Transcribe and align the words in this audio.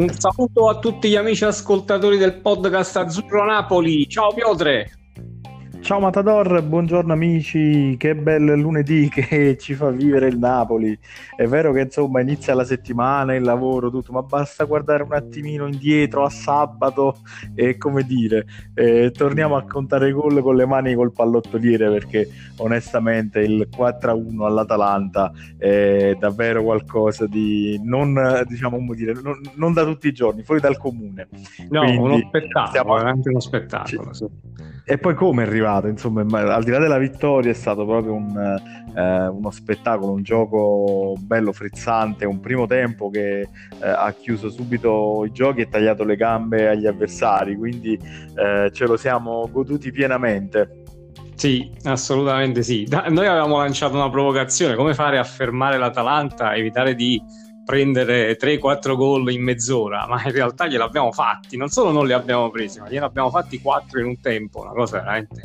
Un 0.00 0.08
saluto 0.14 0.70
a 0.70 0.78
tutti 0.78 1.10
gli 1.10 1.16
amici 1.16 1.44
ascoltatori 1.44 2.16
del 2.16 2.40
podcast 2.40 2.96
Azzurro 2.96 3.44
Napoli. 3.44 4.08
Ciao 4.08 4.32
Piotre. 4.32 4.99
Ciao 5.90 5.98
Matador, 5.98 6.62
buongiorno 6.62 7.12
amici, 7.12 7.96
che 7.98 8.14
bel 8.14 8.44
lunedì 8.44 9.08
che 9.08 9.56
ci 9.58 9.74
fa 9.74 9.90
vivere 9.90 10.28
il 10.28 10.38
Napoli. 10.38 10.96
È 11.34 11.46
vero 11.46 11.72
che 11.72 11.80
insomma 11.80 12.20
inizia 12.20 12.54
la 12.54 12.62
settimana, 12.62 13.34
il 13.34 13.42
lavoro, 13.42 13.90
tutto, 13.90 14.12
ma 14.12 14.22
basta 14.22 14.62
guardare 14.66 15.02
un 15.02 15.12
attimino 15.12 15.66
indietro 15.66 16.24
a 16.24 16.30
sabato 16.30 17.16
e 17.56 17.76
come 17.76 18.04
dire, 18.04 18.46
eh, 18.72 19.10
torniamo 19.10 19.56
a 19.56 19.64
contare 19.64 20.12
gol 20.12 20.40
con 20.42 20.54
le 20.54 20.64
mani 20.64 20.94
col 20.94 21.10
pallottoliere 21.10 21.90
perché 21.90 22.28
onestamente 22.58 23.40
il 23.40 23.68
4-1 23.68 24.44
all'Atalanta 24.44 25.32
è 25.58 26.14
davvero 26.20 26.62
qualcosa 26.62 27.26
di 27.26 27.80
non, 27.82 28.44
diciamo, 28.46 28.76
come 28.76 28.94
dire, 28.94 29.14
non, 29.20 29.40
non 29.56 29.72
da 29.72 29.82
tutti 29.82 30.06
i 30.06 30.12
giorni, 30.12 30.44
fuori 30.44 30.60
dal 30.60 30.78
comune. 30.78 31.26
No, 31.68 31.80
Quindi, 31.80 31.96
uno 31.96 32.16
spettacolo, 32.18 32.66
stiamo... 32.68 32.94
veramente 32.94 33.28
uno 33.28 33.40
spettacolo. 33.40 34.12
Sì. 34.12 34.26
E 34.90 34.98
poi 34.98 35.14
come 35.14 35.44
è 35.44 35.46
arrivato? 35.46 35.86
Insomma, 35.86 36.22
al 36.52 36.64
di 36.64 36.70
là 36.72 36.80
della 36.80 36.98
vittoria 36.98 37.52
è 37.52 37.54
stato 37.54 37.86
proprio 37.86 38.14
un, 38.14 38.36
eh, 38.96 39.26
uno 39.28 39.52
spettacolo, 39.52 40.10
un 40.10 40.24
gioco 40.24 41.14
bello, 41.16 41.52
frizzante, 41.52 42.26
un 42.26 42.40
primo 42.40 42.66
tempo 42.66 43.08
che 43.08 43.42
eh, 43.42 43.48
ha 43.78 44.12
chiuso 44.20 44.50
subito 44.50 45.24
i 45.24 45.30
giochi 45.30 45.60
e 45.60 45.68
tagliato 45.68 46.02
le 46.02 46.16
gambe 46.16 46.70
agli 46.70 46.88
avversari, 46.88 47.54
quindi 47.54 47.96
eh, 48.34 48.72
ce 48.72 48.86
lo 48.86 48.96
siamo 48.96 49.48
goduti 49.52 49.92
pienamente. 49.92 50.82
Sì, 51.36 51.70
assolutamente 51.84 52.64
sì. 52.64 52.82
Da, 52.82 53.04
noi 53.10 53.28
avevamo 53.28 53.58
lanciato 53.58 53.94
una 53.94 54.10
provocazione, 54.10 54.74
come 54.74 54.92
fare 54.94 55.18
a 55.18 55.24
fermare 55.24 55.78
l'Atalanta, 55.78 56.56
evitare 56.56 56.96
di 56.96 57.22
prendere 57.64 58.36
3-4 58.36 58.96
gol 58.96 59.30
in 59.32 59.42
mezz'ora, 59.42 60.06
ma 60.08 60.22
in 60.24 60.32
realtà 60.32 60.66
gliel'abbiamo 60.66 61.12
fatti, 61.12 61.56
non 61.56 61.68
solo 61.68 61.92
non 61.92 62.06
li 62.06 62.12
abbiamo 62.12 62.50
presi, 62.50 62.80
ma 62.80 62.88
gliel'abbiamo 62.88 63.30
fatti 63.30 63.60
4 63.60 64.00
in 64.00 64.06
un 64.06 64.20
tempo, 64.20 64.60
una 64.60 64.72
cosa 64.72 64.98
veramente 64.98 65.42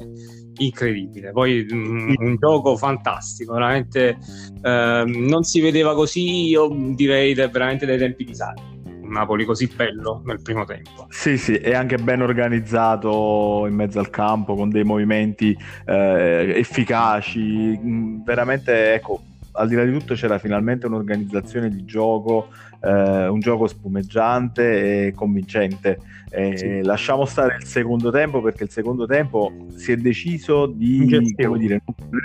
incredibile. 0.57 1.31
Poi 1.31 1.67
un, 1.69 2.15
un 2.17 2.35
gioco 2.37 2.77
fantastico, 2.77 3.53
veramente 3.53 4.17
eh, 4.61 5.03
non 5.05 5.43
si 5.43 5.59
vedeva 5.59 5.93
così, 5.93 6.47
io 6.47 6.69
direi 6.95 7.33
veramente 7.33 7.85
dai 7.85 7.97
tempi 7.97 8.23
di 8.23 8.35
Sari. 8.35 8.73
Un 9.01 9.11
Napoli 9.11 9.45
così 9.45 9.67
bello 9.67 10.23
nel 10.25 10.41
primo 10.41 10.65
tempo. 10.65 11.05
Sì, 11.09 11.37
sì, 11.37 11.53
è 11.53 11.75
anche 11.75 11.97
ben 11.97 12.23
organizzato 12.23 13.65
in 13.67 13.75
mezzo 13.75 13.99
al 13.99 14.09
campo 14.09 14.55
con 14.55 14.69
dei 14.69 14.83
movimenti 14.83 15.55
eh, 15.85 16.53
efficaci, 16.55 17.79
veramente 18.23 18.93
ecco 18.95 19.21
al 19.55 19.67
di 19.67 19.75
là 19.75 19.83
di 19.83 19.91
tutto 19.91 20.13
c'era 20.13 20.37
finalmente 20.37 20.85
un'organizzazione 20.85 21.69
di 21.69 21.85
gioco, 21.85 22.49
eh, 22.81 23.27
un 23.27 23.39
gioco 23.39 23.67
spumeggiante 23.67 25.07
e 25.07 25.13
convincente. 25.13 25.99
Eh, 26.29 26.57
sì. 26.57 26.81
Lasciamo 26.83 27.25
stare 27.25 27.55
il 27.55 27.63
secondo 27.63 28.11
tempo 28.11 28.41
perché 28.41 28.63
il 28.63 28.69
secondo 28.69 29.05
tempo 29.05 29.67
si 29.75 29.93
è 29.93 29.95
deciso 29.95 30.65
di 30.65 31.05
dire, 31.05 31.19
non 31.19 31.33
prendere 31.33 31.81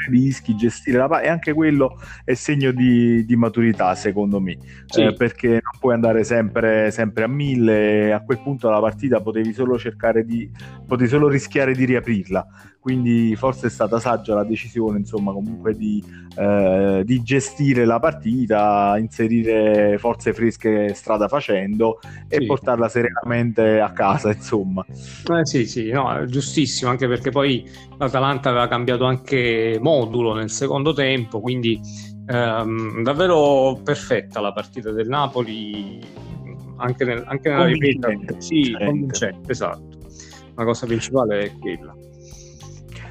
rischi, 0.08 0.56
gestire 0.56 0.98
la 0.98 1.06
palla 1.06 1.22
e 1.22 1.28
anche 1.28 1.52
quello 1.52 2.00
è 2.24 2.34
segno 2.34 2.72
di, 2.72 3.24
di 3.24 3.36
maturità 3.36 3.94
secondo 3.94 4.40
me, 4.40 4.58
sì. 4.86 5.02
eh, 5.02 5.14
perché 5.14 5.48
non 5.48 5.78
puoi 5.78 5.94
andare 5.94 6.24
sempre, 6.24 6.90
sempre 6.90 7.24
a 7.24 7.28
mille, 7.28 8.12
a 8.12 8.20
quel 8.22 8.40
punto 8.42 8.68
la 8.68 8.80
partita 8.80 9.20
potevi 9.20 9.52
solo 9.52 9.78
cercare 9.78 10.24
di, 10.24 10.50
potevi 10.86 11.08
solo 11.08 11.28
rischiare 11.28 11.74
di 11.74 11.84
riaprirla 11.84 12.46
quindi 12.80 13.36
forse 13.36 13.66
è 13.66 13.70
stata 13.70 14.00
saggia 14.00 14.34
la 14.34 14.42
decisione 14.42 14.98
insomma 14.98 15.32
comunque 15.32 15.76
di, 15.76 16.02
eh, 16.34 17.02
di 17.04 17.22
gestire 17.22 17.84
la 17.84 17.98
partita 17.98 18.96
inserire 18.98 19.98
forze 19.98 20.32
fresche 20.32 20.94
strada 20.94 21.28
facendo 21.28 22.00
e 22.26 22.38
sì. 22.38 22.46
portarla 22.46 22.88
serenamente 22.88 23.80
a 23.80 23.92
casa 23.92 24.32
insomma. 24.32 24.84
Eh 24.88 25.44
sì 25.44 25.66
sì 25.66 25.90
no, 25.90 26.24
giustissimo 26.24 26.90
anche 26.90 27.06
perché 27.06 27.30
poi 27.30 27.68
l'Atalanta 27.98 28.48
aveva 28.48 28.66
cambiato 28.66 29.04
anche 29.04 29.78
modulo 29.78 30.32
nel 30.32 30.50
secondo 30.50 30.94
tempo 30.94 31.40
quindi 31.40 31.78
ehm, 32.26 33.02
davvero 33.02 33.78
perfetta 33.84 34.40
la 34.40 34.52
partita 34.52 34.90
del 34.90 35.08
Napoli 35.08 36.00
anche, 36.76 37.04
nel, 37.04 37.24
anche 37.26 37.50
nella 37.50 37.66
ripresa 37.66 38.08
sì 38.38 38.74
convincente 38.78 39.52
esatto. 39.52 39.98
La 40.54 40.64
cosa 40.64 40.86
principale 40.86 41.40
è 41.44 41.52
quella 41.58 41.94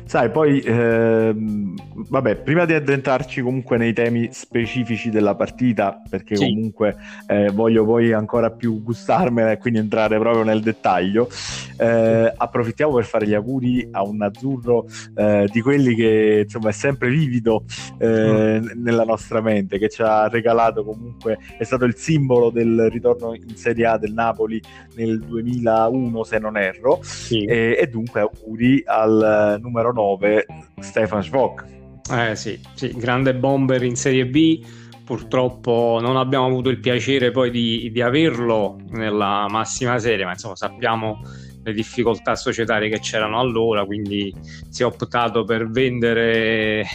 Sai, 0.09 0.31
poi, 0.31 0.59
ehm, 0.59 1.75
vabbè, 2.09 2.37
prima 2.37 2.65
di 2.65 2.73
addentrarci 2.73 3.43
comunque 3.43 3.77
nei 3.77 3.93
temi 3.93 4.29
specifici 4.31 5.11
della 5.11 5.35
partita, 5.35 6.01
perché 6.09 6.35
sì. 6.35 6.45
comunque 6.45 6.95
eh, 7.27 7.51
voglio 7.51 7.85
poi 7.85 8.11
ancora 8.11 8.49
più 8.49 8.81
gustarmela 8.81 9.51
e 9.51 9.59
quindi 9.59 9.77
entrare 9.77 10.17
proprio 10.17 10.41
nel 10.41 10.61
dettaglio, 10.61 11.29
eh, 11.77 12.33
approfittiamo 12.35 12.95
per 12.95 13.03
fare 13.03 13.27
gli 13.27 13.35
auguri 13.35 13.87
a 13.91 14.01
un 14.01 14.23
azzurro 14.23 14.87
eh, 15.15 15.47
di 15.51 15.61
quelli 15.61 15.93
che 15.93 16.41
insomma 16.45 16.69
è 16.69 16.73
sempre 16.73 17.11
vivido 17.11 17.65
eh, 17.99 18.61
mm. 18.61 18.81
nella 18.81 19.03
nostra 19.03 19.41
mente, 19.41 19.77
che 19.77 19.89
ci 19.89 20.01
ha 20.01 20.27
regalato 20.27 20.83
comunque, 20.83 21.37
è 21.55 21.63
stato 21.63 21.85
il 21.85 21.95
simbolo 21.95 22.49
del 22.49 22.89
ritorno 22.89 23.35
in 23.35 23.55
Serie 23.55 23.85
A 23.85 23.99
del 23.99 24.13
Napoli 24.13 24.59
nel 24.95 25.19
2001 25.19 26.23
se 26.23 26.39
non 26.39 26.57
erro, 26.57 26.97
sì. 27.03 27.45
e, 27.45 27.77
e 27.79 27.85
dunque 27.85 28.21
auguri 28.21 28.81
al 28.87 29.59
numero 29.61 29.91
9 29.91 29.97
9 29.99 30.45
Stefan 30.79 31.21
Svok. 31.21 31.65
Eh 32.11 32.35
sì, 32.35 32.59
sì, 32.73 32.91
grande 32.95 33.35
bomber 33.35 33.83
in 33.83 33.95
Serie 33.95 34.25
B. 34.25 34.65
Purtroppo 35.03 35.97
non 36.01 36.17
abbiamo 36.17 36.45
avuto 36.45 36.69
il 36.69 36.79
piacere 36.79 37.31
poi 37.31 37.51
di, 37.51 37.89
di 37.91 38.01
averlo 38.01 38.77
nella 38.91 39.47
massima 39.49 39.97
serie, 39.97 40.23
ma 40.23 40.31
insomma 40.31 40.55
sappiamo 40.55 41.21
le 41.63 41.73
difficoltà 41.73 42.35
societarie 42.35 42.89
che 42.89 42.99
c'erano 42.99 43.39
allora, 43.39 43.83
quindi 43.85 44.33
si 44.69 44.83
è 44.83 44.85
optato 44.85 45.43
per 45.43 45.69
vendere 45.69 46.85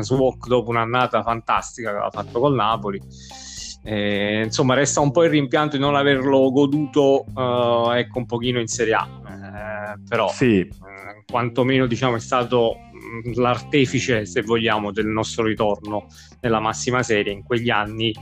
Swok 0.00 0.48
dopo 0.48 0.70
un'annata 0.70 1.22
fantastica 1.22 1.90
che 1.90 1.96
aveva 1.96 2.10
fatto 2.10 2.40
col 2.40 2.54
Napoli. 2.54 3.00
Eh, 3.84 4.42
insomma, 4.44 4.74
resta 4.74 5.00
un 5.00 5.12
po' 5.12 5.22
il 5.22 5.30
rimpianto 5.30 5.76
di 5.76 5.82
non 5.82 5.94
averlo 5.94 6.50
goduto 6.50 7.24
uh, 7.32 7.92
ecco, 7.92 8.18
un 8.18 8.26
pochino 8.26 8.58
in 8.58 8.66
Serie 8.66 8.94
A, 8.94 9.08
eh, 9.92 9.98
però 10.08 10.28
sì. 10.28 10.68
quantomeno 11.24 11.86
diciamo, 11.86 12.16
è 12.16 12.20
stato 12.20 12.76
mm, 12.76 13.32
l'artefice, 13.34 14.26
se 14.26 14.42
vogliamo, 14.42 14.92
del 14.92 15.06
nostro 15.06 15.44
ritorno 15.44 16.06
nella 16.40 16.60
massima 16.60 17.02
serie 17.02 17.32
in 17.32 17.42
quegli 17.42 17.70
anni 17.70 18.14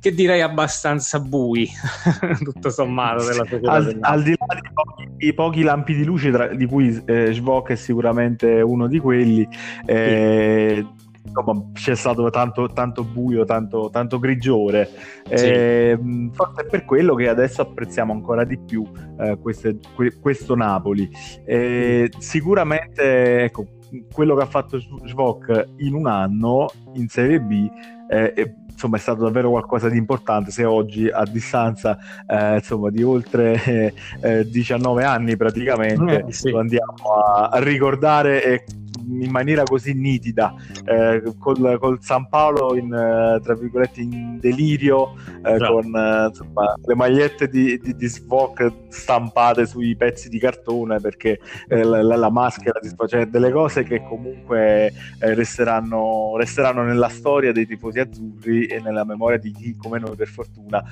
che 0.00 0.14
direi 0.14 0.42
abbastanza 0.42 1.18
bui, 1.18 1.68
tutto 2.42 2.70
sommato. 2.70 3.24
Della 3.24 3.44
al, 3.64 3.98
al, 4.00 4.22
di 4.22 4.30
là 4.30 4.54
di 4.54 4.70
pochi, 4.72 5.34
pochi, 5.34 5.62
lampi 5.62 5.94
di 5.94 6.04
luce, 6.04 6.30
tra, 6.30 6.46
di 6.54 6.66
cui 6.66 7.02
eh, 7.04 7.32
Svok 7.32 7.70
è 7.70 7.74
sicuramente 7.76 8.60
uno 8.60 8.86
di 8.86 8.98
quelli, 9.00 9.48
eh, 9.86 10.86
sì 10.86 11.06
insomma, 11.28 11.70
c'è 11.72 11.94
stato 11.94 12.28
tanto, 12.30 12.68
tanto 12.68 13.04
buio, 13.04 13.44
tanto, 13.44 13.88
tanto 13.90 14.18
grigiore. 14.18 14.88
Sì. 15.24 15.44
Eh, 15.44 15.98
forse 16.32 16.62
è 16.62 16.66
per 16.66 16.84
quello 16.84 17.14
che 17.14 17.28
adesso 17.28 17.62
apprezziamo 17.62 18.12
ancora 18.12 18.44
di 18.44 18.58
più 18.58 18.84
eh, 19.20 19.38
queste, 19.40 19.78
que, 19.94 20.18
questo 20.18 20.54
Napoli. 20.54 21.08
Eh, 21.44 22.10
sicuramente, 22.18 23.44
ecco, 23.44 23.66
quello 24.12 24.34
che 24.34 24.42
ha 24.42 24.46
fatto 24.46 24.78
Svok 24.78 25.68
in 25.78 25.94
un 25.94 26.06
anno 26.06 26.68
in 26.94 27.08
Serie 27.08 27.40
B 27.40 27.70
eh, 28.10 28.54
insomma 28.70 28.96
è 28.96 29.00
stato 29.00 29.24
davvero 29.24 29.50
qualcosa 29.50 29.88
di 29.88 29.96
importante 29.98 30.50
se 30.50 30.64
oggi 30.64 31.08
a 31.08 31.24
distanza 31.24 31.98
eh, 32.26 32.54
insomma 32.56 32.90
di 32.90 33.02
oltre 33.02 33.92
eh, 34.20 34.48
19 34.48 35.04
anni 35.04 35.36
praticamente 35.36 36.24
eh, 36.26 36.32
sì. 36.32 36.50
lo 36.50 36.60
andiamo 36.60 36.94
a, 37.12 37.48
a 37.48 37.58
ricordare 37.58 38.44
e 38.44 38.64
in 39.08 39.30
maniera 39.30 39.62
così 39.62 39.94
nitida, 39.94 40.54
eh, 40.84 41.22
col, 41.38 41.78
col, 41.78 41.98
San 42.00 42.28
Paolo 42.28 42.76
in, 42.76 42.92
eh, 42.92 43.40
tra 43.42 43.54
virgolette 43.54 44.00
in 44.00 44.38
delirio, 44.38 45.14
eh, 45.44 45.58
con 45.58 45.94
eh, 45.94 46.26
insomma, 46.28 46.74
le 46.84 46.94
magliette 46.94 47.48
di, 47.48 47.78
di, 47.78 47.96
di 47.96 48.06
Svok 48.06 48.72
stampate 48.88 49.66
sui 49.66 49.96
pezzi 49.96 50.28
di 50.28 50.38
cartone 50.38 51.00
perché 51.00 51.38
eh, 51.68 51.82
la, 51.82 52.02
la, 52.02 52.30
maschera 52.30 52.78
cioè 53.06 53.26
delle 53.26 53.50
cose 53.50 53.82
che 53.84 54.02
comunque 54.06 54.92
resteranno, 55.18 56.36
resteranno 56.36 56.82
nella 56.82 57.08
storia 57.08 57.52
dei 57.52 57.66
tifosi 57.66 58.00
azzurri 58.00 58.66
e 58.66 58.80
nella 58.80 59.04
memoria 59.04 59.38
di 59.38 59.50
chi 59.52 59.76
come 59.76 59.98
noi 59.98 60.14
per 60.14 60.28
fortuna 60.28 60.82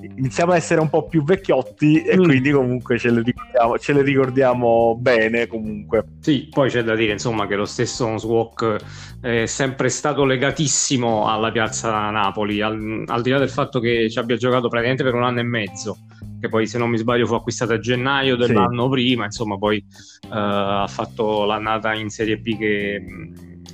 iniziamo 0.00 0.52
a 0.52 0.56
essere 0.56 0.80
un 0.80 0.88
po' 0.88 1.06
più 1.06 1.22
vecchiotti 1.22 2.02
e 2.02 2.16
mm. 2.16 2.22
quindi 2.22 2.50
comunque 2.50 2.98
ce 2.98 3.10
le, 3.10 3.22
ricordiamo, 3.22 3.78
ce 3.78 3.92
le 3.92 4.02
ricordiamo 4.02 4.96
bene 4.98 5.46
comunque. 5.46 6.04
Sì, 6.20 6.48
poi 6.50 6.70
c'è 6.70 6.82
da 6.82 6.94
dire 6.94 7.12
insomma 7.12 7.46
che 7.46 7.56
lo 7.56 7.65
stesso 7.66 8.16
Swok 8.16 8.76
è 9.20 9.46
sempre 9.46 9.88
stato 9.88 10.24
legatissimo 10.24 11.26
alla 11.26 11.50
piazza 11.50 12.10
Napoli, 12.10 12.60
al, 12.60 13.04
al, 13.06 13.22
di 13.22 13.30
là 13.30 13.38
del 13.38 13.50
fatto 13.50 13.80
che 13.80 14.08
ci 14.10 14.18
abbia 14.18 14.36
giocato 14.36 14.68
praticamente 14.68 15.02
per 15.02 15.14
un 15.14 15.24
anno 15.24 15.40
e 15.40 15.44
mezzo, 15.44 15.98
che 16.40 16.48
poi 16.48 16.66
se 16.66 16.78
non 16.78 16.90
mi 16.90 16.98
sbaglio 16.98 17.26
fu 17.26 17.34
acquistato 17.34 17.72
a 17.72 17.78
gennaio 17.78 18.36
dell'anno 18.36 18.84
sì. 18.84 18.90
prima, 18.90 19.24
insomma 19.24 19.56
poi 19.56 19.84
uh, 20.24 20.28
ha 20.30 20.88
fatto 20.88 21.44
l'annata 21.44 21.94
in 21.94 22.08
Serie 22.08 22.38
B 22.38 22.56
che 22.56 23.02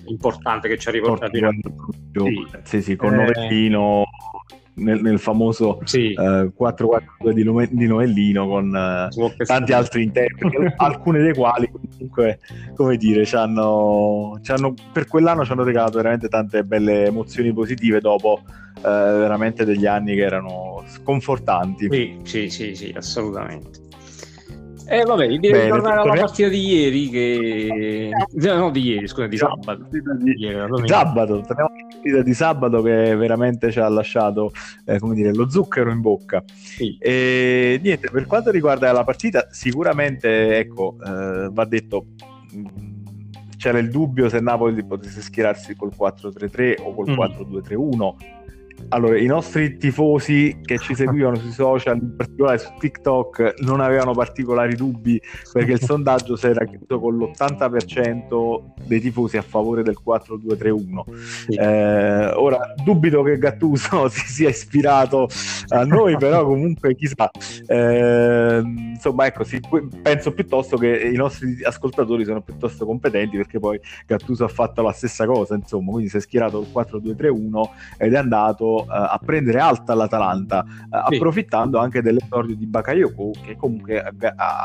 importante 0.07 0.69
che 0.69 0.79
ci 0.79 0.89
ha 0.89 0.91
riportato 0.91 1.37
sì. 1.37 2.47
sì, 2.65 2.83
sì, 2.83 2.97
con 2.97 3.15
eh... 3.15 3.17
Novellino 3.17 4.05
nel, 4.75 5.01
nel 5.01 5.19
famoso 5.19 5.81
sì. 5.85 6.15
uh, 6.17 6.53
4-4-2 6.59 7.31
di, 7.33 7.45
Nome- 7.45 7.69
di 7.71 7.87
Novellino 7.87 8.47
con 8.47 8.69
uh, 8.69 9.45
tanti 9.45 9.73
altri 9.73 10.05
interpreti, 10.05 10.57
alcuni 10.77 11.21
dei 11.21 11.35
quali 11.35 11.71
comunque, 11.71 12.41
come 12.75 12.97
dire, 12.97 13.23
c'hanno, 13.25 14.39
c'hanno, 14.43 14.75
per 14.93 15.07
quell'anno 15.07 15.45
ci 15.45 15.53
hanno 15.53 15.65
regalato 15.65 15.97
veramente 15.97 16.29
tante 16.29 16.65
belle 16.65 17.07
emozioni 17.07 17.53
positive 17.53 18.01
dopo 18.01 18.41
uh, 18.45 18.81
veramente 18.83 19.65
degli 19.65 19.87
anni 19.87 20.15
che 20.15 20.23
erano 20.23 20.85
sconfortanti. 20.87 21.89
Sì, 21.91 22.19
sì, 22.23 22.49
sì, 22.49 22.75
sì 22.75 22.93
assolutamente. 22.97 23.82
Eh 24.93 25.05
vabbè, 25.05 25.27
devi 25.27 25.39
Bene, 25.39 25.69
tornare 25.69 26.01
alla 26.01 26.13
partita 26.13 26.49
di 26.49 26.67
ieri 26.67 27.09
che... 27.09 28.11
No, 28.33 28.71
di 28.71 28.83
ieri, 28.83 29.09
scusa, 29.09 29.27
di 29.27 29.39
sabato. 29.39 29.87
Di, 29.89 30.35
ieri, 30.37 30.59
sabato, 30.87 31.41
torniamo 31.41 31.71
alla 31.71 31.87
partita 31.91 32.21
di 32.21 32.35
sabato 32.35 32.83
che 32.83 33.17
veramente 33.17 33.73
ci 33.73 33.81
ha 33.81 33.89
lasciato, 33.89 34.53
eh, 34.85 34.99
come 34.99 35.15
dire, 35.15 35.33
lo 35.33 35.49
zucchero 35.49 35.91
in 35.91 36.03
bocca. 36.03 36.45
Sì. 36.47 36.99
E 37.01 37.81
niente, 37.83 38.11
per 38.11 38.27
quanto 38.27 38.51
riguarda 38.51 38.93
la 38.93 39.03
partita, 39.03 39.49
sicuramente, 39.51 40.59
ecco, 40.59 40.99
eh, 41.03 41.49
va 41.51 41.65
detto 41.65 42.09
mm, 42.55 42.67
c'era 43.57 43.79
il 43.79 43.89
dubbio 43.89 44.29
se 44.29 44.41
Napoli 44.41 44.85
potesse 44.85 45.23
schierarsi 45.23 45.75
col 45.75 45.93
4-3-3 45.99 46.83
o 46.83 46.95
col 46.95 47.09
mm. 47.09 47.15
4-2-3-1 47.15 48.15
allora, 48.89 49.19
i 49.19 49.27
nostri 49.27 49.77
tifosi 49.77 50.59
che 50.63 50.79
ci 50.79 50.95
seguivano 50.95 51.37
sui 51.37 51.51
social, 51.51 51.97
in 51.97 52.17
particolare 52.17 52.59
su 52.59 52.71
TikTok, 52.79 53.55
non 53.61 53.81
avevano 53.81 54.13
particolari 54.13 54.75
dubbi 54.75 55.21
perché 55.53 55.73
il 55.73 55.81
sondaggio 55.81 56.37
si 56.37 56.47
era 56.47 56.65
chiuso 56.65 57.01
con 57.01 57.17
l'80% 57.17 58.87
dei 58.87 59.01
tifosi 59.01 59.37
a 59.37 59.43
favore 59.43 59.83
del 59.83 59.97
4-2-3-1. 60.05 61.15
Sì. 61.17 61.55
Eh, 61.55 62.27
ora, 62.35 62.75
dubito 62.85 63.23
che 63.23 63.39
Gattuso 63.39 64.09
si 64.11 64.27
sia 64.29 64.49
ispirato 64.49 65.29
a 65.69 65.85
noi, 65.85 66.17
però 66.17 66.45
comunque 66.45 66.95
chissà. 66.95 67.31
Eh, 67.67 68.63
insomma, 68.93 69.27
ecco, 69.27 69.45
sì, 69.45 69.61
penso 70.03 70.33
piuttosto 70.33 70.77
che 70.77 71.11
i 71.13 71.17
nostri 71.17 71.63
ascoltatori 71.63 72.25
sono 72.25 72.43
piuttosto 72.43 72.85
competenti 72.85 73.37
perché 73.37 73.59
poi 73.59 73.81
Gattuso 74.07 74.45
ha 74.45 74.49
fatto 74.49 74.83
la 74.83 74.93
stessa 74.93 75.27
cosa, 75.27 75.55
insomma, 75.55 75.91
quindi 75.93 76.11
si 76.11 76.19
è 76.19 76.21
schierato 76.21 76.61
il 76.61 76.67
4-2-3-1 76.73 77.63
ed 77.99 78.15
è 78.15 78.17
andato 78.17 78.72
uh, 78.81 78.87
a 78.89 79.21
prendere 79.25 79.59
alta 79.59 79.95
l'Atalanta, 79.95 80.65
uh, 80.67 81.09
sì. 81.09 81.15
approfittando 81.17 81.79
anche 81.79 82.03
dell'esordio 82.03 82.57
di 82.57 82.67
Bakayoko 82.67 83.31
che 83.45 83.57
comunque 83.57 84.01
ha, 84.01 84.13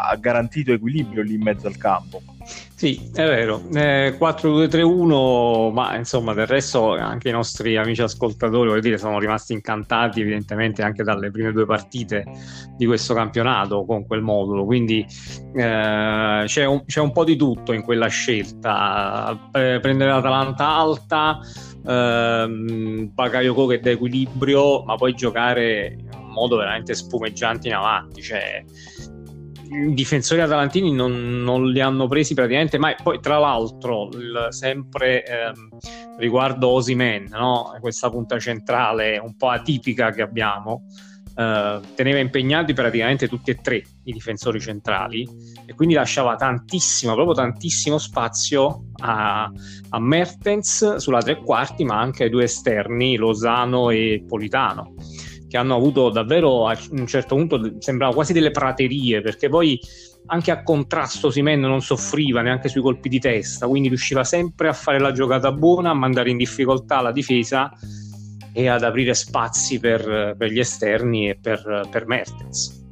ha, 0.10 0.16
garantito 0.16 0.72
equilibrio 0.72 1.24
lì 1.24 1.36
in 1.36 1.44
mezzo 1.44 1.68
al 1.68 1.78
campo. 1.78 2.22
Sì, 2.76 3.10
è 3.14 3.26
vero, 3.26 3.64
eh, 3.74 4.16
4-2-3-1, 4.20 5.74
ma 5.74 5.98
insomma 5.98 6.34
del 6.34 6.46
resto 6.46 6.96
anche 6.96 7.30
i 7.30 7.32
nostri 7.32 7.76
amici 7.76 8.04
ascoltatori 8.04 8.70
voglio 8.70 8.82
dire, 8.82 8.98
sono 9.00 9.20
rimasti 9.20 9.54
incantati 9.54 10.22
evidentemente 10.22 10.84
anche 10.84 11.04
dalle 11.04 11.32
prime 11.32 11.52
due 11.52 11.66
partite 11.66 12.24
di 12.78 12.86
questo 12.86 13.16
campionato 13.16 13.84
con 13.84 14.06
quel 14.06 14.22
modulo, 14.22 14.64
quindi 14.64 15.06
eh, 15.56 16.44
c'è, 16.46 16.66
un, 16.66 16.86
c'è, 16.86 17.00
un, 17.02 17.12
po' 17.12 17.24
di 17.24 17.36
tutto 17.36 17.74
in 17.74 17.82
quella 17.82 18.08
scelta, 18.08 19.50
eh, 19.52 19.80
prendere 19.82 20.12
l'Atalanta 20.12 20.68
alta, 20.68 21.40
ehm, 21.88 23.12
Bakayoko 23.14 23.68
che 23.68 23.80
dà 23.80 23.92
equilibrio, 23.92 24.84
ma 24.84 24.96
poi 24.96 25.14
giocare 25.14 25.98
in 26.00 26.28
modo 26.28 26.58
veramente 26.58 26.94
spumeggiante 26.94 27.68
in 27.68 27.74
avanti, 27.74 28.22
cioè 28.22 28.64
i 29.70 29.94
difensori 29.94 30.42
atalantini 30.42 30.94
non, 30.94 31.44
non, 31.44 31.70
li 31.70 31.82
hanno 31.82 32.08
presi 32.08 32.34
praticamente 32.34 32.78
mai. 32.78 32.96
Poi, 33.02 33.20
tra 33.20 33.38
l'altro, 33.38 34.10
il, 34.14 34.48
sempre 34.50 35.26
ehm, 35.26 35.70
riguardo 36.18 36.70
Osimen, 36.70 37.28
no? 37.30 37.76
questa 37.80 38.10
punta 38.10 38.40
centrale 38.40 39.18
un 39.18 39.36
po' 39.36 39.50
atipica 39.50 40.12
che 40.12 40.22
abbiamo, 40.22 40.86
eh, 41.38 41.80
teneva 41.94 42.18
impegnati 42.18 42.74
praticamente 42.74 43.28
tutti 43.28 43.52
e 43.52 43.62
tre 43.62 43.84
i 44.06 44.12
difensori 44.12 44.60
centrali 44.60 45.28
e 45.68 45.74
quindi 45.76 45.94
lasciava 45.94 46.36
tantissimo, 46.36 47.14
proprio 47.14 47.36
tantissimo 47.36 48.00
spazio 48.00 48.86
a, 49.02 49.48
a 49.90 50.00
Mertens 50.00 50.96
sulla 50.96 51.22
tre 51.22 51.38
quarti, 51.38 51.84
ma 51.84 52.00
anche 52.00 52.24
ai 52.24 52.32
due 52.32 52.46
esterni, 52.46 53.18
Lozano 53.18 53.92
e 53.92 54.24
Politano 54.28 54.96
che 55.48 55.56
hanno 55.56 55.76
avuto 55.76 56.10
davvero 56.10 56.68
a 56.68 56.78
un 56.92 57.08
certo 57.08 57.36
punto 57.36 57.76
sembrava 57.80 58.14
quasi 58.14 58.34
delle 58.34 58.52
praterie 58.52 59.22
perché 59.22 59.48
poi 59.48 59.80
anche 60.26 60.52
a 60.52 60.62
contrasto 60.62 61.30
Simen 61.30 61.62
non 61.62 61.82
soffriva 61.82 62.42
neanche 62.42 62.68
sui 62.68 62.82
colpi 62.82 63.08
di 63.08 63.20
testa 63.20 63.66
quindi 63.66 63.88
riusciva 63.88 64.26
sempre 64.26 64.68
a 64.68 64.74
fare 64.74 65.00
la 65.00 65.14
giocata 65.14 65.54
buona 65.54 65.92
a 65.92 65.94
mandare 65.94 66.32
in 66.32 66.38
difficoltà 66.38 67.00
la 67.00 67.14
difesa 67.14 67.72
e 68.58 68.68
ad 68.68 68.82
aprire 68.82 69.14
spazi 69.14 69.80
per, 69.80 70.36
per 70.36 70.52
gli 70.52 70.60
esterni 70.60 71.30
e 71.30 71.38
per, 71.40 71.88
per 71.92 72.08
Mertens 72.08 72.86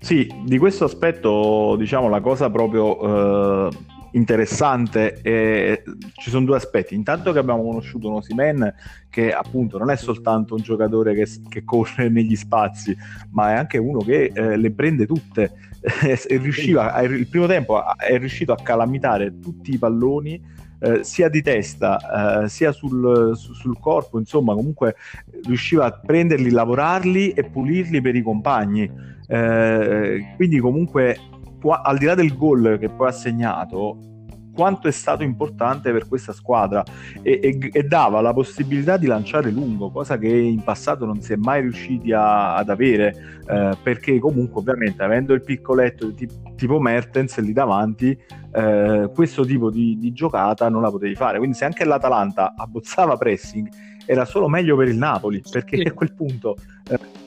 sì, 0.00 0.30
di 0.44 0.58
questo 0.58 0.84
aspetto 0.84 1.76
diciamo 1.78 2.08
la 2.08 2.20
cosa 2.20 2.50
proprio 2.50 3.68
eh 3.70 3.92
interessante. 4.14 5.20
Eh, 5.22 5.82
ci 6.14 6.30
sono 6.30 6.46
due 6.46 6.56
aspetti. 6.56 6.94
Intanto 6.94 7.32
che 7.32 7.38
abbiamo 7.38 7.62
conosciuto 7.62 8.08
un 8.08 8.14
Osimen 8.14 8.74
che 9.10 9.32
appunto 9.32 9.78
non 9.78 9.90
è 9.90 9.96
soltanto 9.96 10.54
un 10.54 10.62
giocatore 10.62 11.14
che, 11.14 11.28
che 11.48 11.64
corre 11.64 12.08
negli 12.08 12.34
spazi, 12.34 12.96
ma 13.30 13.50
è 13.50 13.54
anche 13.54 13.78
uno 13.78 13.98
che 13.98 14.32
eh, 14.34 14.56
le 14.56 14.72
prende 14.72 15.06
tutte. 15.06 15.52
è 15.84 16.38
riusciva, 16.38 16.98
il 17.02 17.26
primo 17.26 17.46
tempo 17.46 17.82
è 17.96 18.18
riuscito 18.18 18.52
a 18.52 18.56
calamitare 18.62 19.38
tutti 19.38 19.74
i 19.74 19.78
palloni. 19.78 20.62
Eh, 20.84 21.02
sia 21.02 21.30
di 21.30 21.40
testa 21.40 22.42
eh, 22.42 22.48
sia 22.50 22.70
sul, 22.70 23.34
su, 23.36 23.54
sul, 23.54 23.78
corpo, 23.80 24.18
insomma, 24.18 24.54
comunque 24.54 24.96
riusciva 25.44 25.86
a 25.86 25.92
prenderli, 25.92 26.50
lavorarli 26.50 27.30
e 27.30 27.44
pulirli 27.44 28.02
per 28.02 28.14
i 28.14 28.20
compagni. 28.20 28.90
Eh, 29.26 30.34
quindi, 30.36 30.58
comunque, 30.58 31.18
qua, 31.58 31.80
al 31.80 31.96
di 31.96 32.04
là 32.04 32.14
del 32.14 32.36
gol 32.36 32.76
che 32.78 32.90
poi 32.90 33.08
ha 33.08 33.12
segnato, 33.12 34.13
quanto 34.54 34.88
è 34.88 34.90
stato 34.92 35.22
importante 35.22 35.92
per 35.92 36.06
questa 36.08 36.32
squadra 36.32 36.82
e, 37.20 37.40
e, 37.42 37.70
e, 37.72 37.82
dava 37.82 38.20
la 38.20 38.32
possibilità 38.32 38.96
di 38.96 39.06
lanciare 39.06 39.50
lungo, 39.50 39.90
cosa 39.90 40.16
che 40.16 40.28
in 40.28 40.62
passato 40.62 41.04
non 41.04 41.20
si 41.20 41.32
è 41.32 41.36
mai 41.36 41.62
riusciti 41.62 42.12
a, 42.12 42.54
ad 42.54 42.70
avere, 42.70 43.42
eh, 43.46 43.76
perché 43.82 44.18
comunque 44.18 44.60
ovviamente 44.60 45.02
avendo 45.02 45.34
il 45.34 45.42
piccoletto 45.42 46.06
di, 46.06 46.26
tipo 46.56 46.78
Mertens 46.80 47.38
lì 47.40 47.52
davanti, 47.52 48.18
eh, 48.52 49.10
questo 49.12 49.44
tipo 49.44 49.70
di, 49.70 49.98
di 49.98 50.12
giocata 50.12 50.68
non 50.68 50.80
la 50.80 50.90
potevi 50.90 51.14
fare. 51.14 51.38
Quindi 51.38 51.56
se 51.56 51.64
anche 51.64 51.84
l'Atalanta 51.84 52.54
abbozzava 52.56 53.16
pressing, 53.16 53.68
era 54.06 54.24
solo 54.24 54.48
meglio 54.48 54.76
per 54.76 54.88
il 54.88 54.96
Napoli, 54.96 55.42
perché 55.50 55.82
a 55.82 55.92
quel 55.92 56.12
punto 56.14 56.56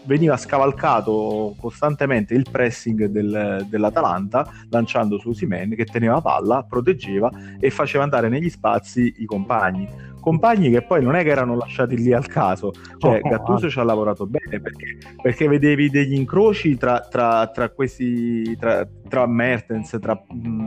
veniva 0.08 0.38
scavalcato 0.38 1.54
costantemente 1.60 2.34
il 2.34 2.46
pressing 2.50 3.06
del, 3.06 3.66
dell'Atalanta, 3.70 4.50
lanciando 4.70 5.20
su 5.20 5.34
Simen 5.34 5.76
che 5.76 5.86
teneva 5.86 6.22
palla, 6.22 6.66
proteggeva 6.68 7.30
e 7.60 7.70
faceva 7.70 8.04
andare 8.04 8.30
negli 8.30 8.50
spazi 8.50 9.14
i 9.18 9.26
compagni. 9.26 9.88
Compagni 10.20 10.70
che 10.70 10.82
poi 10.82 11.02
non 11.02 11.16
è 11.16 11.24
che 11.24 11.30
erano 11.30 11.56
lasciati 11.56 11.96
lì 11.96 12.12
al 12.12 12.28
caso, 12.28 12.74
cioè 12.98 13.22
oh, 13.24 13.30
Gattuso 13.30 13.68
oh. 13.68 13.70
ci 13.70 13.80
ha 13.80 13.84
lavorato 13.84 14.26
bene 14.26 14.60
perché, 14.60 14.98
perché 15.22 15.48
vedevi 15.48 15.90
degli 15.90 16.16
incroci 16.16 16.76
tra, 16.76 17.00
tra, 17.00 17.48
tra 17.48 17.70
questi, 17.70 18.58
tra, 18.58 18.86
tra 19.08 19.26
Mertens, 19.26 19.98
tra 20.02 20.22
mm, 20.34 20.67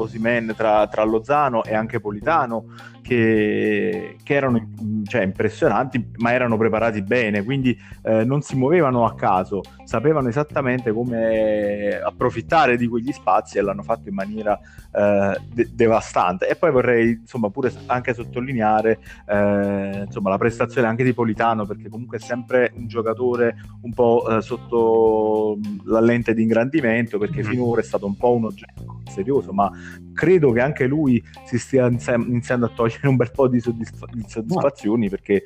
Osimen, 0.00 0.54
tra, 0.56 0.86
tra 0.86 1.04
Lozano 1.04 1.64
e 1.64 1.74
anche 1.74 2.00
Politano 2.00 2.66
che, 3.08 4.16
che 4.22 4.34
erano 4.34 4.68
cioè, 5.04 5.22
impressionanti, 5.22 6.10
ma 6.18 6.32
erano 6.34 6.58
preparati 6.58 7.00
bene, 7.00 7.42
quindi 7.42 7.76
eh, 8.02 8.22
non 8.24 8.42
si 8.42 8.54
muovevano 8.54 9.06
a 9.06 9.14
caso, 9.14 9.62
sapevano 9.84 10.28
esattamente 10.28 10.92
come 10.92 11.98
approfittare 11.98 12.76
di 12.76 12.86
quegli 12.86 13.10
spazi 13.12 13.56
e 13.56 13.62
l'hanno 13.62 13.82
fatto 13.82 14.10
in 14.10 14.14
maniera 14.14 14.58
eh, 14.92 15.40
de- 15.50 15.70
devastante. 15.72 16.48
E 16.48 16.56
poi 16.56 16.70
vorrei 16.70 17.12
insomma 17.12 17.48
pure 17.48 17.72
anche 17.86 18.12
sottolineare 18.12 18.98
eh, 19.26 20.02
insomma, 20.04 20.28
la 20.28 20.38
prestazione 20.38 20.86
anche 20.86 21.02
di 21.02 21.14
Politano, 21.14 21.64
perché 21.64 21.88
comunque 21.88 22.18
è 22.18 22.20
sempre 22.20 22.72
un 22.76 22.88
giocatore 22.88 23.56
un 23.80 23.94
po' 23.94 24.36
eh, 24.36 24.42
sotto 24.42 25.58
la 25.84 26.00
lente 26.00 26.34
di 26.34 26.42
ingrandimento, 26.42 27.16
perché 27.16 27.40
mm-hmm. 27.40 27.50
finora 27.50 27.80
è 27.80 27.84
stato 27.84 28.04
un 28.04 28.18
po' 28.18 28.34
un 28.34 28.44
oggetto 28.44 29.00
serioso, 29.08 29.52
ma 29.52 29.70
credo 30.12 30.52
che 30.52 30.60
anche 30.60 30.86
lui 30.86 31.22
si 31.44 31.58
stia 31.58 31.86
iniziando 31.86 32.66
a 32.66 32.70
togliere 32.74 33.08
un 33.08 33.16
bel 33.16 33.30
po' 33.30 33.48
di, 33.48 33.60
soddisfa- 33.60 34.08
di 34.12 34.24
soddisfazioni 34.26 35.08
perché 35.08 35.44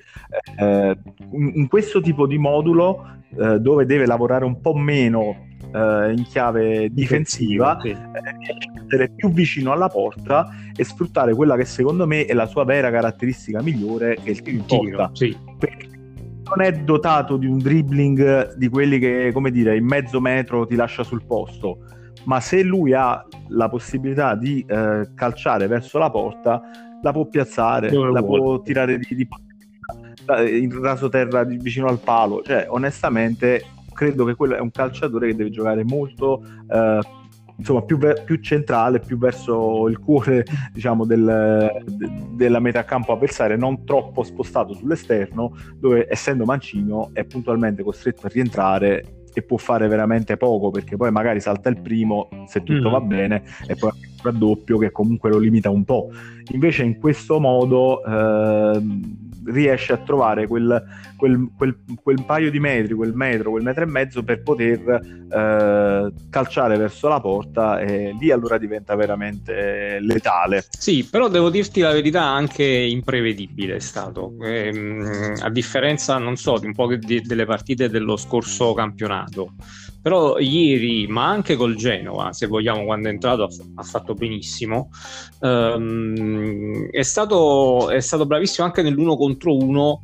eh, 0.59 0.99
in 1.33 1.69
questo 1.69 2.01
tipo 2.01 2.27
di 2.27 2.39
modulo 2.39 3.19
eh, 3.39 3.59
dove 3.59 3.87
deve 3.87 4.07
lavorare 4.07 4.45
un 4.45 4.61
po' 4.61 4.75
meno 4.75 5.49
eh, 5.73 6.13
in 6.17 6.25
chiave 6.25 6.93
difensiva, 6.93 7.79
sì. 7.81 7.89
Eh, 7.89 7.97
essere 8.85 9.11
più 9.15 9.31
vicino 9.31 9.73
alla 9.73 9.89
porta 9.89 10.49
e 10.75 10.85
sfruttare 10.85 11.35
quella 11.35 11.57
che 11.57 11.65
secondo 11.65 12.07
me 12.07 12.25
è 12.25 12.35
la 12.35 12.47
sua 12.47 12.65
vera 12.65 12.91
caratteristica 12.91 13.63
migliore 13.63 14.17
che 14.23 14.29
è 14.29 14.31
il 14.31 14.43
tiro 14.43 14.57
in 14.57 14.65
porta. 14.67 15.11
Sì. 15.13 15.37
Perché 15.59 15.89
non 16.45 16.61
è 16.61 16.73
dotato 16.73 17.37
di 17.37 17.47
un 17.47 17.59
dribbling 17.59 18.55
di 18.57 18.69
quelli 18.69 18.99
che, 18.99 19.31
come 19.33 19.51
dire, 19.51 19.77
in 19.77 19.87
mezzo 19.87 20.21
metro 20.21 20.67
ti 20.67 20.75
lascia 20.75 21.03
sul 21.03 21.25
posto 21.25 21.79
ma 22.25 22.41
se 22.41 22.63
lui 22.63 22.93
ha 22.93 23.25
la 23.49 23.69
possibilità 23.69 24.35
di 24.35 24.65
eh, 24.67 25.09
calciare 25.15 25.67
verso 25.67 25.99
la 25.99 26.11
porta, 26.11 26.63
la 27.03 27.13
può 27.13 27.27
piazzare, 27.27 27.91
Dove 27.91 28.13
la 28.13 28.21
vuole. 28.21 28.43
può 28.43 28.63
tirare 28.63 28.99
di, 28.99 29.15
di 29.15 29.29
in 30.61 30.81
raso 30.81 31.09
terra 31.09 31.43
vicino 31.45 31.89
al 31.89 31.99
palo, 31.99 32.43
cioè 32.43 32.67
onestamente 32.69 33.65
credo 33.93 34.25
che 34.25 34.35
quello 34.35 34.55
è 34.55 34.61
un 34.61 34.71
calciatore 34.71 35.29
che 35.29 35.37
deve 35.37 35.51
giocare 35.51 35.85
molto 35.85 36.43
eh, 36.71 37.01
insomma 37.57 37.83
più, 37.83 37.99
più, 38.25 38.37
centrale, 38.41 39.01
più 39.01 39.19
verso 39.19 39.89
il 39.89 39.99
cuore 39.99 40.45
diciamo, 40.73 41.05
del, 41.05 41.83
de, 41.85 42.11
della 42.33 42.61
metacampo 42.61 43.13
avversaria, 43.13 43.57
non 43.57 43.85
troppo 43.85 44.23
spostato 44.23 44.75
sull'esterno, 44.75 45.57
dove 45.77 46.07
essendo 46.09 46.45
mancino 46.45 47.11
è 47.13 47.25
puntualmente 47.25 47.83
costretto 47.83 48.27
a 48.27 48.31
rientrare 48.31 49.22
e 49.33 49.43
può 49.43 49.57
fare 49.57 49.89
veramente 49.89 50.37
poco 50.37 50.71
perché 50.71 50.97
poi 50.97 51.11
magari 51.11 51.41
salta 51.41 51.69
il 51.69 51.81
primo 51.81 52.29
se 52.47 52.63
tutto 52.63 52.89
mm. 52.89 52.93
va 52.93 53.01
bene 53.01 53.43
e 53.67 53.75
poi 53.77 53.91
il 53.95 54.21
raddoppio 54.23 54.79
che 54.79 54.91
comunque 54.91 55.31
lo 55.31 55.39
limita 55.39 55.71
un 55.71 55.85
po'. 55.85 56.11
Invece 56.53 56.83
in 56.85 56.99
questo 56.99 57.41
modo 57.41 58.03
eh, 58.05 58.83
riesce 59.47 59.93
a 59.93 59.99
trovare 59.99 60.47
quel, 60.47 60.83
quel, 61.17 61.51
quel, 61.57 61.77
quel, 62.03 62.25
paio 62.25 62.51
di 62.51 62.61
metri, 62.61 62.95
quel 62.95 63.15
metro, 63.15 63.51
quel 63.51 63.63
metro 63.63 63.83
e 63.83 63.87
mezzo 63.87 64.23
per 64.23 64.43
poter 64.43 64.81
eh, 65.31 66.13
calciare 66.31 66.77
verso 66.77 67.09
la 67.09 67.21
porta 67.21 67.81
e 67.81 68.15
lì 68.19 68.31
allora 68.31 68.59
diventa 68.59 68.95
veramente 68.95 69.99
letale. 70.01 70.65
Sì, 70.71 71.07
però 71.09 71.29
devo 71.29 71.51
dirti 71.51 71.81
la 71.81 71.93
verità, 71.93 72.23
anche 72.23 72.65
imprevedibile 72.65 73.77
è 73.77 73.81
stato, 73.81 74.35
ehm, 74.41 75.35
a 75.41 75.51
differenza, 75.51 76.19
non 76.19 76.37
so, 76.37 76.59
di 76.59 76.67
un 76.67 76.75
po' 76.75 76.95
di, 76.95 77.21
delle 77.21 77.45
partite 77.45 77.89
dello 77.89 78.17
scorso 78.17 78.73
campionato 78.75 79.55
però 80.03 80.39
ieri, 80.39 81.07
ma 81.07 81.29
anche 81.29 81.55
col 81.55 81.77
Genova, 81.77 82.33
se 82.33 82.49
vogliamo, 82.49 82.85
quando 82.85 83.09
è 83.09 83.13
entrato 83.13 83.49
ha, 83.77 83.83
fatto 83.85 84.15
benissimo. 84.15 84.91
Um, 85.39 86.89
è, 86.91 87.03
stato, 87.03 87.89
è 87.89 88.01
stato 88.01 88.27
bravissimo 88.27 88.67
anche 88.67 88.83
nell'uno 88.83 89.17
contro 89.17 89.57
uno. 89.57 90.01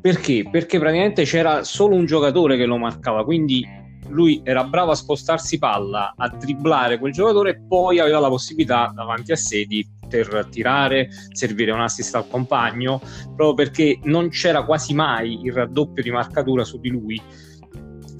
Perché? 0.00 0.48
Perché 0.50 0.80
praticamente 0.80 1.22
c'era 1.22 1.62
solo 1.62 1.94
un 1.94 2.06
giocatore 2.06 2.56
che 2.56 2.64
lo 2.64 2.76
marcava, 2.76 3.24
quindi 3.24 3.64
lui 4.08 4.40
era 4.42 4.64
bravo 4.64 4.90
a 4.90 4.96
spostarsi 4.96 5.58
palla, 5.58 6.14
a 6.16 6.28
dribblare 6.28 6.98
quel 6.98 7.12
giocatore 7.12 7.50
e 7.50 7.60
poi 7.68 8.00
aveva 8.00 8.18
la 8.18 8.28
possibilità 8.28 8.92
davanti 8.92 9.30
a 9.30 9.36
sé 9.36 9.64
di 9.64 9.86
poter 10.00 10.48
tirare, 10.50 11.08
servire 11.32 11.70
un 11.70 11.80
assist 11.80 12.16
al 12.16 12.26
compagno, 12.28 13.00
proprio 13.36 13.54
perché 13.54 14.00
non 14.04 14.30
c'era 14.30 14.64
quasi 14.64 14.92
mai 14.94 15.44
il 15.44 15.52
raddoppio 15.52 16.02
di 16.02 16.10
marcatura 16.10 16.64
su 16.64 16.80
di 16.80 16.88
lui 16.88 17.22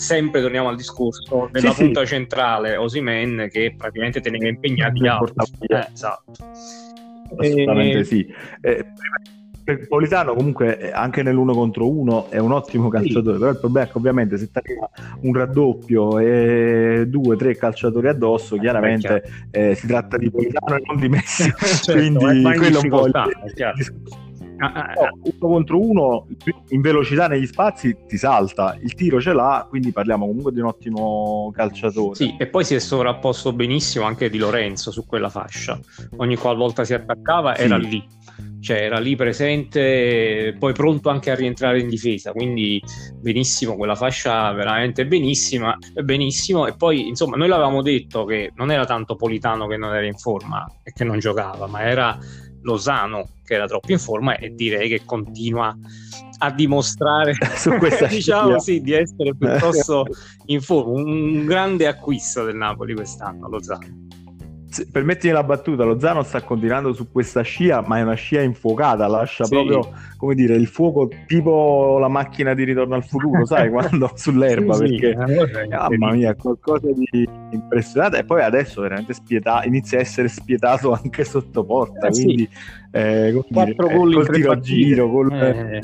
sempre 0.01 0.41
torniamo 0.41 0.69
al 0.69 0.77
discorso 0.77 1.49
della 1.53 1.73
sì, 1.73 1.85
punta 1.85 2.01
sì. 2.01 2.07
centrale 2.07 2.77
Osimen 2.77 3.49
che 3.53 3.75
praticamente 3.77 4.21
teneva 4.21 4.49
impegnati 4.49 5.07
altri. 5.07 5.35
Eh, 5.69 5.89
esatto. 5.93 6.33
Assolutamente 7.37 7.99
e... 7.99 8.05
sì. 8.05 8.27
Eh, 8.63 8.87
Politano 9.89 10.35
comunque 10.35 10.79
eh, 10.81 10.91
anche 10.91 11.23
nell'uno 11.23 11.53
contro 11.53 11.89
uno 11.89 12.29
è 12.29 12.39
un 12.39 12.51
ottimo 12.51 12.89
calciatore, 12.89 13.35
sì. 13.35 13.39
però 13.39 13.51
il 13.53 13.59
problema 13.59 13.87
è 13.87 13.91
che 13.93 13.99
ovviamente 13.99 14.39
se 14.39 14.51
ti 14.51 14.59
arriva 14.59 14.91
un 15.21 15.33
raddoppio 15.33 16.19
e 16.19 17.05
due, 17.07 17.37
tre 17.37 17.57
calciatori 17.57 18.09
addosso, 18.09 18.57
chiaramente 18.57 19.23
eh, 19.53 19.77
si 19.77 19.87
tratta 19.87 20.17
di 20.17 20.29
Politano 20.29 20.75
e 20.75 20.83
non 20.87 20.99
di 20.99 21.09
Messi, 21.09 21.53
certo, 21.55 21.93
quindi 22.19 22.43
quello 22.43 22.81
è 22.81 22.83
un 22.83 22.89
po' 22.89 23.07
il, 23.07 23.13
ah, 24.61 24.73
ah. 24.73 25.11
uno 25.23 25.35
contro 25.39 25.81
uno 25.81 26.27
in 26.69 26.81
velocità 26.81 27.29
negli 27.29 27.47
spazi 27.47 27.97
ti 28.07 28.17
salta, 28.17 28.77
il 28.81 28.95
tiro 28.95 29.21
ce 29.21 29.33
l'ha, 29.33 29.67
quindi 29.69 29.93
parliamo 29.93 30.27
comunque 30.27 30.53
di 30.53 30.61
un 30.61 30.67
ottimo 30.67 31.51
calciatore. 31.55 32.15
Sì, 32.15 32.35
e 32.39 32.47
poi 32.47 32.65
si 32.65 32.75
è 32.75 32.79
sovrapposto 32.79 33.53
benissimo 33.53 34.05
anche 34.05 34.31
di 34.31 34.39
Lorenzo 34.39 34.91
su 34.91 35.07
quella 35.07 35.29
fascia. 35.29 35.79
Ogni 36.17 36.37
qualvolta 36.37 36.85
si 36.85 36.95
attaccava 36.95 37.55
sì. 37.55 37.63
era 37.63 37.77
lì, 37.77 38.05
cioè 38.61 38.83
era 38.83 38.99
lì 38.99 39.17
presente, 39.17 40.55
poi 40.59 40.73
pronto 40.73 41.09
anche 41.09 41.31
a 41.31 41.35
rientrare 41.35 41.81
in 41.81 41.89
difesa, 41.89 42.33
quindi 42.33 42.83
benissimo, 43.21 43.77
quella 43.77 43.95
fascia 43.95 44.53
veramente 44.53 45.07
benissima, 45.07 45.77
benissimo. 46.03 46.67
E 46.67 46.77
poi 46.77 47.09
insomma 47.09 47.37
noi 47.37 47.49
l'avevamo 47.49 47.83
detto 47.83 48.25
che 48.25 48.53
non 48.55 48.71
era 48.71 48.85
tanto 48.85 49.17
Politano 49.17 49.67
che 49.67 49.77
non 49.77 49.95
era 49.95 50.07
in 50.07 50.17
forma 50.17 50.67
e 50.83 50.93
che 50.93 51.05
non 51.05 51.19
giocava, 51.19 51.67
ma 51.67 51.83
era 51.83 52.19
Lozano 52.63 53.29
che 53.45 53.55
era 53.55 53.67
troppo 53.67 53.93
in 53.93 53.99
forma 53.99 54.37
e 54.37 54.55
direi 54.55 54.89
che 54.89 55.03
continua 55.05 55.77
a 56.43 56.51
dimostrare 56.53 57.35
su 57.57 57.71
questa 57.77 58.07
diciamo 58.09 58.59
sì, 58.59 58.81
di 58.81 58.93
essere 58.93 59.35
piuttosto 59.35 60.07
in 60.47 60.61
forma 60.61 61.01
un 61.01 61.45
grande 61.47 61.87
acquisto 61.87 62.45
del 62.45 62.57
Napoli 62.57 62.95
quest'anno 62.95 63.49
Lozano 63.49 64.09
permettimi 64.91 65.33
la 65.33 65.43
battuta, 65.43 65.85
lo 65.85 65.99
Zano 65.99 66.23
sta 66.23 66.43
continuando 66.43 66.93
su 66.93 67.11
questa 67.11 67.43
scia, 67.43 67.83
ma 67.85 67.99
è 67.99 68.03
una 68.03 68.15
scia 68.15 68.41
infuocata, 68.41 69.07
lascia 69.09 69.45
sì. 69.45 69.51
proprio, 69.51 69.91
come 70.17 70.35
dire, 70.35 70.55
il 70.55 70.69
fuoco 70.69 71.09
tipo 71.27 71.99
la 71.99 72.09
macchina 72.09 72.55
di 72.55 72.65
ritorno 72.65 72.95
al 72.95 73.05
futuro, 73.05 73.45
sai, 73.45 73.69
quando 73.69 74.11
sull'erba, 74.15 74.75
sì, 74.75 74.97
perché, 74.97 75.17
sì. 75.27 75.69
mamma 75.69 76.13
mia, 76.13 76.35
qualcosa 76.37 76.87
di 76.93 77.29
impressionante, 77.51 78.19
e 78.19 78.25
poi 78.25 78.43
adesso 78.43 78.81
veramente 78.81 79.13
spietato, 79.15 79.67
inizia 79.67 79.99
a 79.99 80.01
essere 80.03 80.29
spietato 80.29 80.93
anche 81.03 81.25
sotto 81.25 81.65
porta, 81.65 82.09
eh, 82.09 82.11
quindi, 82.11 82.49
eh, 82.91 83.33
come 83.49 83.65
dire, 83.65 83.93
eh, 83.93 83.97
col 83.97 84.29
tiro 84.29 84.53
a 84.53 84.59
giro, 84.59 85.11
col, 85.11 85.33
eh. 85.33 85.83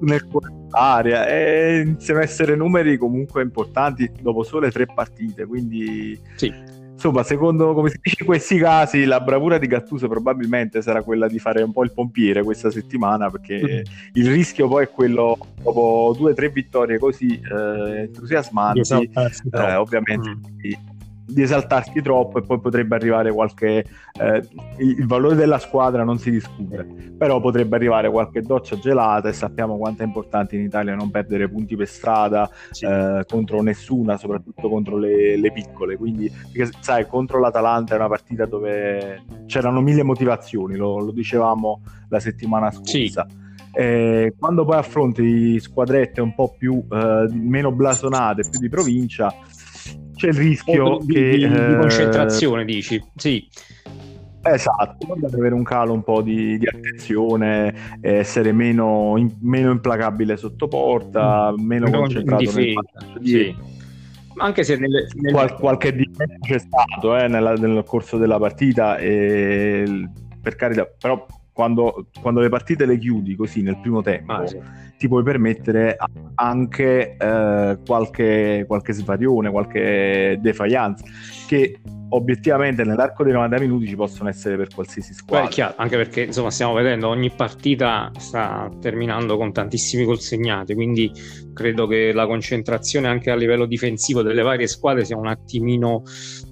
nel 0.00 0.26
area, 0.70 1.26
e 1.26 1.80
iniziano 1.80 2.20
a 2.20 2.22
essere 2.22 2.56
numeri 2.56 2.96
comunque 2.96 3.42
importanti 3.42 4.10
dopo 4.20 4.42
sole 4.42 4.70
tre 4.70 4.86
partite, 4.86 5.46
quindi... 5.46 6.18
Sì 6.36 6.76
insomma, 6.98 7.22
secondo 7.22 7.74
come 7.74 7.90
si 7.90 7.98
dice 8.02 8.16
in 8.20 8.26
questi 8.26 8.58
casi, 8.58 9.04
la 9.04 9.20
bravura 9.20 9.56
di 9.56 9.68
Gattuso 9.68 10.08
probabilmente 10.08 10.82
sarà 10.82 11.02
quella 11.02 11.28
di 11.28 11.38
fare 11.38 11.62
un 11.62 11.70
po' 11.70 11.84
il 11.84 11.92
pompiere 11.92 12.42
questa 12.42 12.70
settimana, 12.70 13.30
perché 13.30 13.62
mm. 13.62 13.92
il 14.14 14.30
rischio 14.30 14.66
poi 14.66 14.84
è 14.84 14.90
quello, 14.90 15.38
dopo 15.62 16.12
due 16.18 16.32
o 16.32 16.34
tre 16.34 16.48
vittorie 16.48 16.98
così 16.98 17.40
eh, 17.40 18.00
entusiasmanti, 18.00 19.10
eh, 19.52 19.74
ovviamente 19.76 20.28
mm 20.28 20.96
di 21.28 21.42
esaltarsi 21.42 22.00
troppo 22.00 22.38
e 22.38 22.42
poi 22.42 22.58
potrebbe 22.58 22.96
arrivare 22.96 23.30
qualche 23.30 23.84
eh, 24.18 24.42
il, 24.78 25.06
valore 25.06 25.34
della 25.34 25.58
squadra 25.58 26.02
non 26.02 26.18
si 26.18 26.30
discute 26.30 26.86
però 27.18 27.38
potrebbe 27.38 27.76
arrivare 27.76 28.10
qualche 28.10 28.40
doccia 28.40 28.78
gelata 28.78 29.28
e 29.28 29.34
sappiamo 29.34 29.76
quanto 29.76 30.02
è 30.02 30.06
importante 30.06 30.56
in 30.56 30.62
Italia 30.62 30.94
non 30.94 31.10
perdere 31.10 31.46
punti 31.48 31.76
per 31.76 31.86
strada 31.86 32.48
sì. 32.70 32.86
eh, 32.86 33.24
contro 33.28 33.60
nessuna 33.60 34.16
soprattutto 34.16 34.70
contro 34.70 34.96
le, 34.96 35.36
le, 35.36 35.52
piccole 35.52 35.98
quindi 35.98 36.32
perché, 36.50 36.70
sai 36.80 37.06
contro 37.06 37.38
l'Atalanta 37.38 37.94
è 37.94 37.98
una 37.98 38.08
partita 38.08 38.46
dove 38.46 39.22
c'erano 39.46 39.82
mille 39.82 40.02
motivazioni 40.02 40.76
lo, 40.76 40.98
lo 40.98 41.12
dicevamo 41.12 41.82
la 42.08 42.20
settimana 42.20 42.70
scorsa 42.70 43.26
sì. 43.28 43.46
Eh, 43.70 44.34
quando 44.36 44.64
poi 44.64 44.76
affronti 44.76 45.60
squadrette 45.60 46.20
un 46.20 46.34
po' 46.34 46.54
più 46.58 46.82
eh, 46.90 47.28
meno 47.30 47.70
blasonate, 47.70 48.48
più 48.50 48.58
di 48.58 48.68
provincia, 48.68 49.32
c'è 50.14 50.28
il 50.28 50.34
rischio 50.34 50.98
di, 51.02 51.14
che, 51.14 51.30
di, 51.30 51.36
di 51.38 51.44
eh, 51.44 51.76
concentrazione, 51.78 52.64
dici? 52.64 53.02
Sì. 53.14 53.48
Esatto, 54.42 55.14
deve 55.14 55.36
avere 55.36 55.54
un 55.54 55.62
calo 55.62 55.92
un 55.92 56.02
po' 56.02 56.22
di, 56.22 56.58
di 56.58 56.66
attenzione, 56.66 57.98
essere 58.00 58.52
meno, 58.52 59.14
in, 59.16 59.34
meno, 59.40 59.70
implacabile 59.70 60.36
sotto 60.36 60.68
porta, 60.68 61.52
mm. 61.52 61.64
meno 61.64 61.88
non 61.88 62.00
concentrato 62.00 62.42
difesa, 62.42 62.80
nel 63.00 63.18
di... 63.20 63.28
sì. 63.28 63.56
Anche 64.36 64.62
se 64.62 64.76
nelle, 64.76 65.06
nelle... 65.14 65.32
Qual, 65.32 65.54
qualche 65.54 65.92
difesa 65.92 66.34
c'è 66.40 66.58
stato 66.58 67.16
eh, 67.16 67.26
nella, 67.26 67.54
nel 67.54 67.82
corso 67.84 68.16
della 68.16 68.38
partita, 68.38 68.96
e, 68.96 70.08
per 70.40 70.54
carità, 70.54 70.86
però 70.86 71.26
quando, 71.58 72.06
quando, 72.22 72.38
le 72.38 72.48
partite 72.48 72.86
le 72.86 72.96
chiudi 72.96 73.34
così 73.34 73.62
nel 73.62 73.80
primo 73.80 74.00
tempo, 74.00 74.32
ah, 74.32 74.46
sì. 74.46 74.60
ti 74.96 75.08
puoi 75.08 75.24
permettere 75.24 75.96
anche 76.36 77.16
eh, 77.16 77.78
qualche, 77.84 78.64
qualche 78.64 78.92
svarione, 78.92 79.50
qualche 79.50 80.38
defiance 80.40 81.02
che 81.48 81.80
obiettivamente 82.10 82.84
nell'arco 82.84 83.22
dei 83.22 83.32
90 83.32 83.60
minuti 83.60 83.86
ci 83.86 83.96
possono 83.96 84.28
essere 84.28 84.56
per 84.56 84.68
qualsiasi 84.74 85.12
squadra. 85.14 85.48
Chiaro, 85.48 85.74
anche 85.76 85.96
perché 85.96 86.22
insomma 86.22 86.50
stiamo 86.50 86.74
vedendo 86.74 87.08
ogni 87.08 87.30
partita 87.30 88.10
sta 88.16 88.70
terminando 88.80 89.36
con 89.36 89.52
tantissimi 89.52 90.04
gol 90.04 90.20
segnati, 90.20 90.74
quindi 90.74 91.12
credo 91.52 91.86
che 91.86 92.12
la 92.12 92.26
concentrazione 92.26 93.08
anche 93.08 93.30
a 93.30 93.34
livello 93.34 93.66
difensivo 93.66 94.22
delle 94.22 94.42
varie 94.42 94.66
squadre 94.66 95.04
sia 95.04 95.16
un 95.16 95.26
attimino 95.26 96.02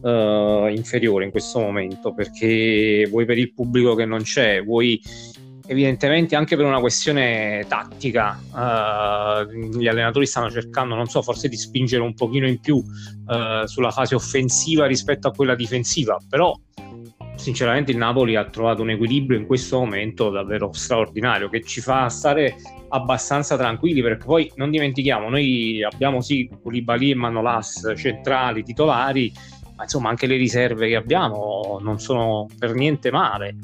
uh, 0.02 0.66
inferiore 0.66 1.24
in 1.24 1.30
questo 1.30 1.60
momento, 1.60 2.12
perché 2.12 3.06
vuoi 3.08 3.24
per 3.24 3.38
il 3.38 3.52
pubblico 3.52 3.94
che 3.94 4.04
non 4.04 4.22
c'è, 4.22 4.62
vuoi 4.62 5.00
evidentemente 5.66 6.36
anche 6.36 6.56
per 6.56 6.64
una 6.64 6.80
questione 6.80 7.64
tattica 7.68 8.40
uh, 8.52 9.78
gli 9.78 9.88
allenatori 9.88 10.26
stanno 10.26 10.50
cercando 10.50 10.94
non 10.94 11.06
so 11.06 11.22
forse 11.22 11.48
di 11.48 11.56
spingere 11.56 12.02
un 12.02 12.14
pochino 12.14 12.46
in 12.46 12.60
più 12.60 12.76
uh, 12.76 13.66
sulla 13.66 13.90
fase 13.90 14.14
offensiva 14.14 14.86
rispetto 14.86 15.28
a 15.28 15.32
quella 15.32 15.54
difensiva 15.54 16.18
però 16.28 16.56
sinceramente 17.36 17.90
il 17.90 17.98
Napoli 17.98 18.36
ha 18.36 18.44
trovato 18.44 18.82
un 18.82 18.90
equilibrio 18.90 19.38
in 19.38 19.46
questo 19.46 19.78
momento 19.78 20.30
davvero 20.30 20.72
straordinario 20.72 21.48
che 21.48 21.62
ci 21.62 21.80
fa 21.80 22.08
stare 22.08 22.56
abbastanza 22.88 23.56
tranquilli 23.56 24.00
perché 24.00 24.24
poi 24.24 24.50
non 24.56 24.70
dimentichiamo 24.70 25.28
noi 25.28 25.82
abbiamo 25.82 26.20
sì 26.20 26.48
Koulibaly 26.62 27.10
e 27.10 27.14
Manolas 27.14 27.92
centrali 27.96 28.62
titolari 28.62 29.32
ma 29.76 29.82
insomma 29.82 30.08
anche 30.08 30.26
le 30.26 30.36
riserve 30.36 30.88
che 30.88 30.96
abbiamo 30.96 31.78
non 31.82 31.98
sono 31.98 32.48
per 32.58 32.72
niente 32.74 33.10
male 33.10 33.56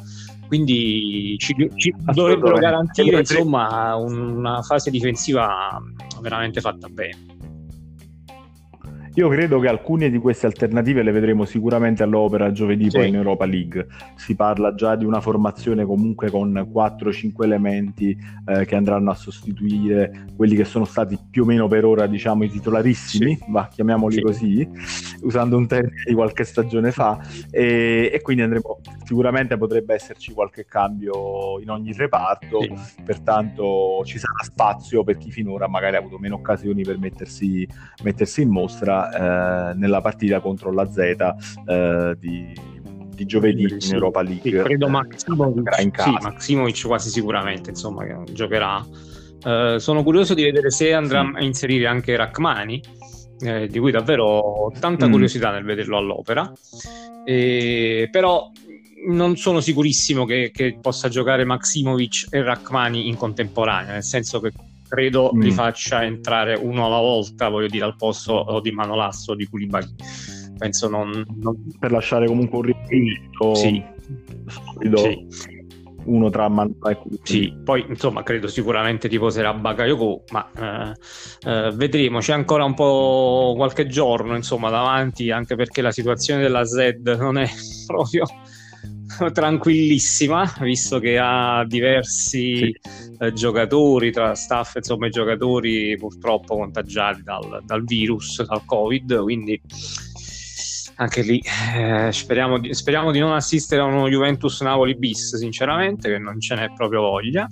quindi 0.52 1.34
ci, 1.38 1.54
ci 1.76 1.94
dovrebbero 2.12 2.58
garantire 2.58 3.20
insomma 3.20 3.94
una 3.96 4.60
fase 4.60 4.90
difensiva 4.90 5.80
veramente 6.20 6.60
fatta 6.60 6.88
bene. 6.88 7.16
Io 9.14 9.28
credo 9.28 9.60
che 9.60 9.68
alcune 9.68 10.08
di 10.08 10.16
queste 10.16 10.46
alternative 10.46 11.02
le 11.02 11.12
vedremo 11.12 11.44
sicuramente 11.44 12.02
all'opera 12.02 12.50
giovedì 12.50 12.88
sì. 12.88 12.96
poi 12.96 13.08
in 13.08 13.16
Europa 13.16 13.44
League. 13.44 13.86
Si 14.16 14.34
parla 14.34 14.74
già 14.74 14.96
di 14.96 15.04
una 15.04 15.20
formazione 15.20 15.84
comunque 15.84 16.30
con 16.30 16.50
4-5 16.72 17.42
elementi 17.42 18.16
eh, 18.46 18.64
che 18.64 18.74
andranno 18.74 19.10
a 19.10 19.14
sostituire 19.14 20.24
quelli 20.34 20.56
che 20.56 20.64
sono 20.64 20.86
stati 20.86 21.18
più 21.30 21.42
o 21.42 21.44
meno 21.44 21.68
per 21.68 21.84
ora 21.84 22.06
diciamo 22.06 22.44
i 22.44 22.48
titolarissimi, 22.48 23.36
sì. 23.36 23.44
va, 23.48 23.68
chiamiamoli 23.70 24.14
sì. 24.14 24.22
così, 24.22 24.68
usando 25.20 25.58
un 25.58 25.66
termine 25.66 26.04
di 26.06 26.14
qualche 26.14 26.44
stagione 26.44 26.90
fa 26.90 27.20
e, 27.50 28.10
e, 28.10 28.20
quindi 28.22 28.42
andremo 28.42 28.80
sicuramente 29.04 29.58
potrebbe 29.58 29.92
esserci 29.92 30.32
qualche 30.32 30.64
cambio 30.64 31.60
in 31.60 31.68
ogni 31.68 31.92
reparto, 31.92 32.60
pertanto 33.04 34.00
ci 34.04 34.16
sarà 34.16 34.42
spazio 34.42 35.04
per 35.04 35.18
chi 35.18 35.30
finora 35.30 35.68
magari 35.68 35.96
ha 35.96 35.98
avuto 35.98 36.18
meno 36.18 36.36
occasioni 36.36 36.82
per 36.82 36.96
mettersi, 36.96 37.68
mettersi 38.02 38.40
in 38.40 38.48
mostra 38.48 39.01
eh, 39.10 39.74
nella 39.74 40.00
partita 40.00 40.40
contro 40.40 40.72
la 40.72 40.90
Z 40.90 40.98
eh, 41.66 42.16
di, 42.18 42.52
di, 43.14 43.26
giovedì 43.26 43.68
sì, 43.78 43.88
in 43.88 43.94
Europa 43.94 44.22
League. 44.22 44.50
Sì, 44.50 44.62
credo 44.62 44.88
Maximovic, 44.88 45.80
in 45.80 45.90
casa. 45.90 46.10
Sì, 46.10 46.16
Maximovic 46.22 46.86
quasi 46.86 47.10
sicuramente 47.10 47.70
insomma, 47.70 48.04
che 48.04 48.32
giocherà. 48.32 48.84
Uh, 49.44 49.78
sono 49.78 50.04
curioso 50.04 50.34
di 50.34 50.44
vedere 50.44 50.70
se 50.70 50.92
andrà 50.92 51.28
a 51.34 51.42
inserire 51.42 51.86
anche 51.88 52.14
Rachmani, 52.14 52.80
eh, 53.40 53.66
di 53.66 53.78
cui 53.78 53.90
davvero 53.90 54.24
ho 54.24 54.70
tanta 54.78 55.08
mm. 55.08 55.10
curiosità 55.10 55.50
nel 55.50 55.64
vederlo 55.64 55.96
all'opera. 55.96 56.50
E, 57.24 58.08
però 58.10 58.50
non 59.06 59.36
sono 59.36 59.60
sicurissimo 59.60 60.24
che, 60.24 60.50
che, 60.52 60.78
possa 60.80 61.08
giocare 61.08 61.44
Maximovic 61.44 62.28
e 62.30 62.42
Rachmani 62.42 63.08
in 63.08 63.16
contemporanea, 63.16 63.94
nel 63.94 64.04
senso 64.04 64.40
che 64.40 64.52
credo 64.92 65.30
mm. 65.34 65.40
li 65.40 65.50
faccia 65.50 66.04
entrare 66.04 66.54
uno 66.54 66.84
alla 66.84 66.98
volta, 66.98 67.48
voglio 67.48 67.68
dire, 67.68 67.86
al 67.86 67.96
posto 67.96 68.60
di 68.62 68.72
Manolasso 68.72 69.34
di 69.34 69.46
Koulibaly. 69.46 69.86
Penso 70.58 70.90
non, 70.90 71.24
non... 71.40 71.56
Per 71.78 71.90
lasciare 71.90 72.26
comunque 72.26 72.58
un 72.58 72.64
riferimento 72.64 73.54
sì. 73.54 73.82
solido. 74.46 74.96
Sì. 74.98 75.26
Uno 76.04 76.28
tra 76.28 76.46
Manolasso 76.50 76.88
e 76.90 76.96
Koulibaly. 76.96 77.20
Sì, 77.22 77.56
poi 77.64 77.86
insomma 77.88 78.22
credo 78.22 78.48
sicuramente 78.48 79.08
tifoserà 79.08 79.54
Bakayoko, 79.54 80.24
ma 80.30 80.50
eh, 80.58 81.50
eh, 81.50 81.70
vedremo, 81.72 82.18
c'è 82.18 82.34
ancora 82.34 82.64
un 82.64 82.74
po' 82.74 83.54
qualche 83.56 83.86
giorno 83.86 84.36
insomma 84.36 84.68
davanti, 84.68 85.30
anche 85.30 85.56
perché 85.56 85.80
la 85.80 85.92
situazione 85.92 86.42
della 86.42 86.66
Z 86.66 87.00
non 87.16 87.38
è 87.38 87.48
proprio 87.86 88.24
tranquillissima, 89.32 90.54
visto 90.60 90.98
che 90.98 91.18
ha 91.18 91.64
diversi 91.66 92.56
sì. 92.56 93.14
eh, 93.18 93.32
giocatori, 93.32 94.10
tra 94.10 94.34
staff 94.34 94.76
insomma, 94.76 95.06
e 95.06 95.10
giocatori 95.10 95.96
purtroppo 95.96 96.56
contagiati 96.56 97.22
dal, 97.22 97.62
dal 97.64 97.84
virus, 97.84 98.44
dal 98.44 98.64
Covid, 98.64 99.20
quindi 99.22 99.60
anche 100.96 101.22
lì 101.22 101.42
eh, 101.74 102.12
speriamo, 102.12 102.58
di, 102.58 102.74
speriamo, 102.74 103.10
di, 103.10 103.18
non 103.18 103.32
assistere 103.32 103.80
a 103.80 103.84
uno 103.84 104.08
Juventus 104.08 104.60
Napoli 104.60 104.94
bis, 104.96 105.36
sinceramente, 105.36 106.08
che 106.08 106.18
non 106.18 106.40
ce 106.40 106.54
n'è 106.54 106.72
proprio 106.74 107.00
voglia. 107.00 107.48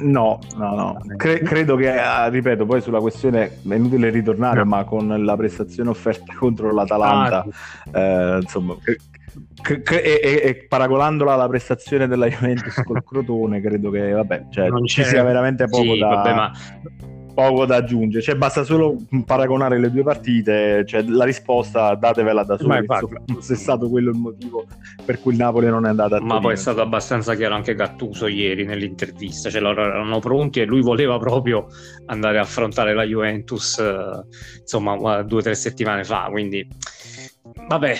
No, 0.00 0.38
no, 0.56 0.74
no. 0.74 0.96
Cre- 1.16 1.40
credo 1.40 1.76
che, 1.76 1.90
ah, 1.90 2.28
ripeto, 2.28 2.64
poi 2.64 2.80
sulla 2.80 3.00
questione 3.00 3.60
è 3.68 3.74
inutile 3.74 4.10
ritornare, 4.10 4.60
no. 4.60 4.64
ma 4.64 4.84
con 4.84 5.24
la 5.24 5.36
prestazione 5.36 5.90
offerta 5.90 6.32
contro 6.38 6.72
l'Atalanta, 6.72 7.46
ah, 7.92 8.00
eh, 8.00 8.38
insomma, 8.40 8.76
c- 9.62 9.82
c- 9.82 9.92
e, 9.92 10.20
e, 10.22 10.40
e, 10.44 10.66
paragonandola 10.68 11.34
alla 11.34 11.48
prestazione 11.48 12.06
della 12.06 12.28
Juventus 12.28 12.82
col 12.84 13.02
Crotone, 13.04 13.60
credo 13.60 13.90
che 13.90 14.10
vabbè, 14.10 14.46
cioè, 14.50 14.68
ci 14.84 15.04
sia 15.04 15.22
veramente 15.22 15.66
poco, 15.66 15.92
sì, 15.92 15.98
da, 15.98 16.08
vabbè, 16.08 16.34
ma... 16.34 16.52
poco 17.34 17.66
da 17.66 17.76
aggiungere. 17.76 18.22
Cioè, 18.22 18.34
basta 18.36 18.64
solo 18.64 18.96
paragonare 19.24 19.78
le 19.78 19.90
due 19.90 20.02
partite, 20.02 20.84
cioè, 20.86 21.02
la 21.02 21.24
risposta 21.24 21.94
datevela 21.94 22.44
da 22.44 22.56
solo. 22.58 22.84
Se 23.40 23.54
è 23.54 23.56
stato 23.56 23.88
quello 23.88 24.10
il 24.10 24.16
motivo 24.16 24.66
per 25.04 25.20
cui 25.20 25.32
il 25.32 25.38
Napoli 25.38 25.66
non 25.66 25.86
è 25.86 25.88
andato 25.88 26.16
a 26.16 26.20
Ma 26.20 26.40
poi 26.40 26.52
è 26.54 26.56
stato 26.56 26.80
abbastanza 26.80 27.34
chiaro 27.34 27.54
anche 27.54 27.74
Gattuso 27.74 28.26
ieri 28.26 28.64
nell'intervista, 28.64 29.50
cioè 29.50 29.60
loro 29.60 29.82
erano 29.82 30.18
pronti 30.18 30.60
e 30.60 30.64
lui 30.64 30.80
voleva 30.80 31.18
proprio 31.18 31.66
andare 32.06 32.38
a 32.38 32.42
affrontare 32.42 32.94
la 32.94 33.04
Juventus, 33.04 33.78
eh, 33.78 34.24
insomma, 34.60 35.22
due 35.22 35.38
o 35.38 35.42
tre 35.42 35.54
settimane 35.54 36.04
fa, 36.04 36.28
quindi 36.30 36.66
Vabbè, 37.66 37.94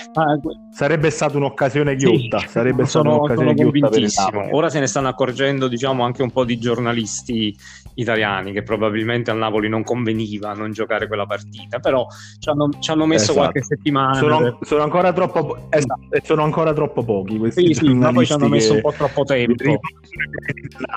sarebbe 0.71 1.09
stata 1.09 1.37
un'occasione 1.37 1.95
ghiotta. 1.95 2.39
Sì, 2.39 2.47
sarebbe 2.47 2.85
stata 2.85 3.09
sono, 3.09 3.15
un'occasione 3.17 3.55
sono 3.55 3.69
ghiotta 3.71 4.47
Ora 4.51 4.69
se 4.69 4.79
ne 4.79 4.87
stanno 4.87 5.07
accorgendo, 5.07 5.67
diciamo, 5.67 6.03
anche 6.03 6.21
un 6.21 6.31
po' 6.31 6.45
di 6.45 6.57
giornalisti 6.57 7.55
italiani 7.95 8.53
che 8.53 8.63
probabilmente 8.63 9.31
al 9.31 9.37
Napoli 9.37 9.67
non 9.67 9.83
conveniva 9.83 10.53
non 10.53 10.71
giocare 10.71 11.07
quella 11.07 11.25
partita, 11.25 11.79
però 11.79 12.05
ci 12.39 12.49
hanno, 12.49 12.69
ci 12.79 12.91
hanno 12.91 13.05
messo 13.05 13.31
esatto. 13.31 13.39
qualche 13.39 13.63
settimana. 13.63 14.13
Sono, 14.13 14.57
sono, 14.61 14.83
ancora 14.83 15.11
troppo, 15.13 15.57
esatto, 15.69 16.07
sono 16.23 16.43
ancora 16.43 16.73
troppo 16.73 17.03
pochi 17.03 17.37
questi 17.37 17.67
sì, 17.67 17.73
sì, 17.73 17.93
ma 17.93 18.11
poi 18.11 18.25
ci 18.25 18.33
hanno 18.33 18.47
messo 18.47 18.73
un 18.73 18.81
po' 18.81 18.91
troppo 18.91 19.23
tempo. 19.23 19.79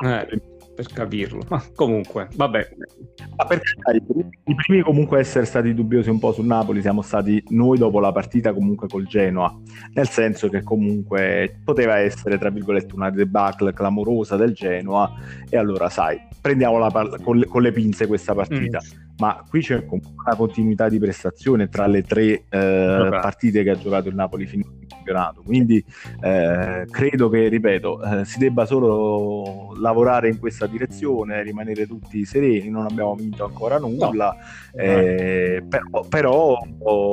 Eh 0.04 0.52
per 0.74 0.86
capirlo. 0.86 1.42
Ma 1.48 1.62
comunque, 1.74 2.28
vabbè. 2.34 2.68
Ma 3.36 3.44
perché 3.44 3.74
i 4.44 4.54
primi 4.54 4.82
comunque 4.82 5.18
essere 5.18 5.44
stati 5.44 5.72
dubbiosi 5.72 6.10
un 6.10 6.18
po' 6.18 6.32
sul 6.32 6.46
Napoli 6.46 6.80
siamo 6.80 7.02
stati 7.02 7.42
noi 7.48 7.78
dopo 7.78 8.00
la 8.00 8.12
partita 8.12 8.52
comunque 8.52 8.88
col 8.88 9.06
Genoa, 9.06 9.56
nel 9.94 10.08
senso 10.08 10.48
che 10.48 10.62
comunque 10.62 11.60
poteva 11.64 11.98
essere 11.98 12.38
tra 12.38 12.50
virgolette 12.50 12.94
una 12.94 13.10
debacle 13.10 13.72
clamorosa 13.72 14.36
del 14.36 14.52
Genoa 14.52 15.12
e 15.48 15.56
allora 15.56 15.88
sai, 15.88 16.20
prendiamola 16.40 16.90
con, 17.22 17.38
le, 17.38 17.46
con 17.46 17.62
le 17.62 17.72
pinze 17.72 18.06
questa 18.06 18.34
partita. 18.34 18.80
Mm 18.82 19.02
ma 19.18 19.44
qui 19.48 19.60
c'è 19.60 19.84
comunque 19.84 20.24
una 20.24 20.36
continuità 20.36 20.88
di 20.88 20.98
prestazione 20.98 21.68
tra 21.68 21.86
le 21.86 22.02
tre 22.02 22.44
eh, 22.48 23.08
partite 23.10 23.62
che 23.62 23.70
ha 23.70 23.78
giocato 23.78 24.08
il 24.08 24.14
Napoli 24.14 24.46
finito 24.46 24.74
il 24.84 24.86
campionato. 24.88 25.42
Quindi 25.42 25.84
eh, 26.20 26.86
credo 26.90 27.28
che, 27.28 27.48
ripeto, 27.48 28.02
eh, 28.02 28.24
si 28.24 28.38
debba 28.38 28.64
solo 28.64 29.74
lavorare 29.78 30.28
in 30.28 30.38
questa 30.38 30.66
direzione, 30.66 31.42
rimanere 31.42 31.86
tutti 31.86 32.24
sereni. 32.24 32.70
Non 32.70 32.86
abbiamo 32.86 33.14
vinto 33.14 33.44
ancora 33.44 33.78
nulla, 33.78 34.36
no. 34.72 34.80
Eh, 34.80 35.64
però, 35.68 36.04
però, 36.08 36.58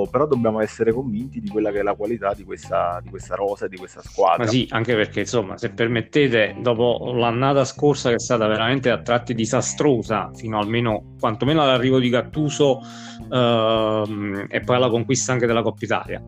però, 0.09 0.27
dobbiamo 0.27 0.61
essere 0.61 0.91
convinti 0.91 1.39
di 1.39 1.49
quella 1.49 1.71
che 1.71 1.79
è 1.79 1.83
la 1.83 1.93
qualità 1.93 2.33
di 2.33 2.43
questa, 2.43 2.99
di 3.03 3.09
questa 3.09 3.35
rosa 3.35 3.65
e 3.65 3.69
di 3.69 3.77
questa 3.77 4.01
squadra. 4.01 4.45
Ma 4.45 4.49
sì, 4.49 4.67
anche 4.69 4.95
perché, 4.95 5.21
insomma, 5.21 5.57
se 5.57 5.69
permettete, 5.69 6.55
dopo 6.61 7.13
l'annata 7.13 7.65
scorsa 7.65 8.09
che 8.09 8.15
è 8.15 8.19
stata 8.19 8.47
veramente 8.47 8.89
a 8.89 9.01
tratti 9.01 9.33
disastrosa, 9.33 10.31
fino 10.33 10.59
almeno 10.59 11.15
quantomeno 11.19 11.61
all'arrivo 11.61 11.90
arrivo 11.91 11.99
di 11.99 12.09
Gattuso 12.09 12.81
ehm, 13.31 14.45
e 14.49 14.61
poi 14.61 14.75
alla 14.75 14.89
conquista 14.89 15.31
anche 15.33 15.45
della 15.45 15.61
Coppa 15.61 15.85
Italia. 15.85 16.23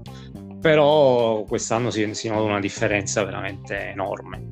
Però 0.60 1.44
quest'anno 1.44 1.90
si, 1.90 2.14
si 2.14 2.30
nota 2.30 2.44
una 2.44 2.62
differenza 2.62 3.24
veramente 3.26 3.90
enorme 3.90 4.52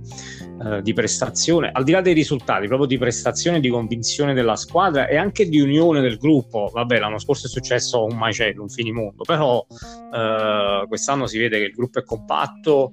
eh, 0.64 0.82
di 0.82 0.92
prestazione, 0.92 1.70
al 1.72 1.86
di 1.86 1.92
là 1.92 2.02
dei 2.02 2.14
risultati, 2.14 2.68
proprio 2.68 2.86
di 2.86 2.98
prestazione, 2.98 3.62
di 3.62 3.70
convinzione 3.70 4.34
della 4.34 4.58
squadra 4.58 5.08
e 5.08 5.16
anche 5.16 5.48
di 5.48 5.62
unione 5.62 6.02
del 6.02 6.18
gruppo. 6.18 6.70
Vabbè, 6.74 7.00
l'anno 7.00 7.18
scorso 7.18 7.48
è 7.48 7.50
successo 7.50 8.04
un 8.04 8.18
macello, 8.18 8.62
un 8.62 8.70
finimondo, 8.70 9.24
però 9.24 9.66
eh, 10.14 10.86
quest'anno 10.86 11.28
si 11.28 11.38
vede 11.38 11.60
che 11.60 11.66
il 11.66 11.74
gruppo 11.74 12.00
è 12.00 12.04
compatto 12.04 12.92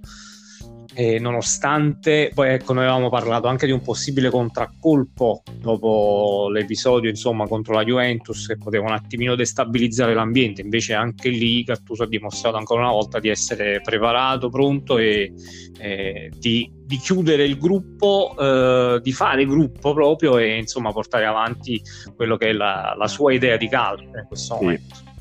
e 0.98 1.20
nonostante 1.20 2.32
poi 2.34 2.54
ecco 2.54 2.72
noi 2.72 2.82
avevamo 2.82 3.08
parlato 3.08 3.46
anche 3.46 3.66
di 3.66 3.70
un 3.70 3.80
possibile 3.80 4.30
contraccolpo 4.30 5.44
dopo 5.54 6.48
l'episodio 6.50 7.08
insomma 7.08 7.46
contro 7.46 7.74
la 7.74 7.84
Juventus 7.84 8.48
che 8.48 8.56
poteva 8.56 8.87
un 8.87 8.94
attimino 8.94 9.37
destabilizzare 9.37 10.12
l'ambiente 10.12 10.61
invece 10.61 10.94
anche 10.94 11.28
lì 11.28 11.62
Gattuso 11.62 12.02
ha 12.02 12.08
dimostrato 12.08 12.56
ancora 12.56 12.80
una 12.80 12.90
volta 12.90 13.20
di 13.20 13.28
essere 13.28 13.80
preparato 13.80 14.48
pronto 14.48 14.98
e, 14.98 15.32
e 15.78 16.32
di, 16.37 16.68
di, 16.84 16.96
chiudere 16.96 17.44
il 17.44 17.58
gruppo 17.58 18.34
eh, 18.37 18.98
di 19.00 19.12
fare 19.12 19.46
gruppo 19.46 19.94
proprio 19.94 20.37
e 20.37 20.56
insomma 20.56 20.90
portare 20.90 21.26
avanti 21.26 21.80
quello 22.16 22.37
che 22.37 22.48
è 22.48 22.52
la, 22.52 22.96
la 22.98 23.06
sua 23.06 23.32
idea 23.32 23.56
di 23.56 23.68
calcio 23.68 24.02
in 24.02 24.24
questo 24.26 24.56
momento 24.56 24.96
sì. 24.96 25.17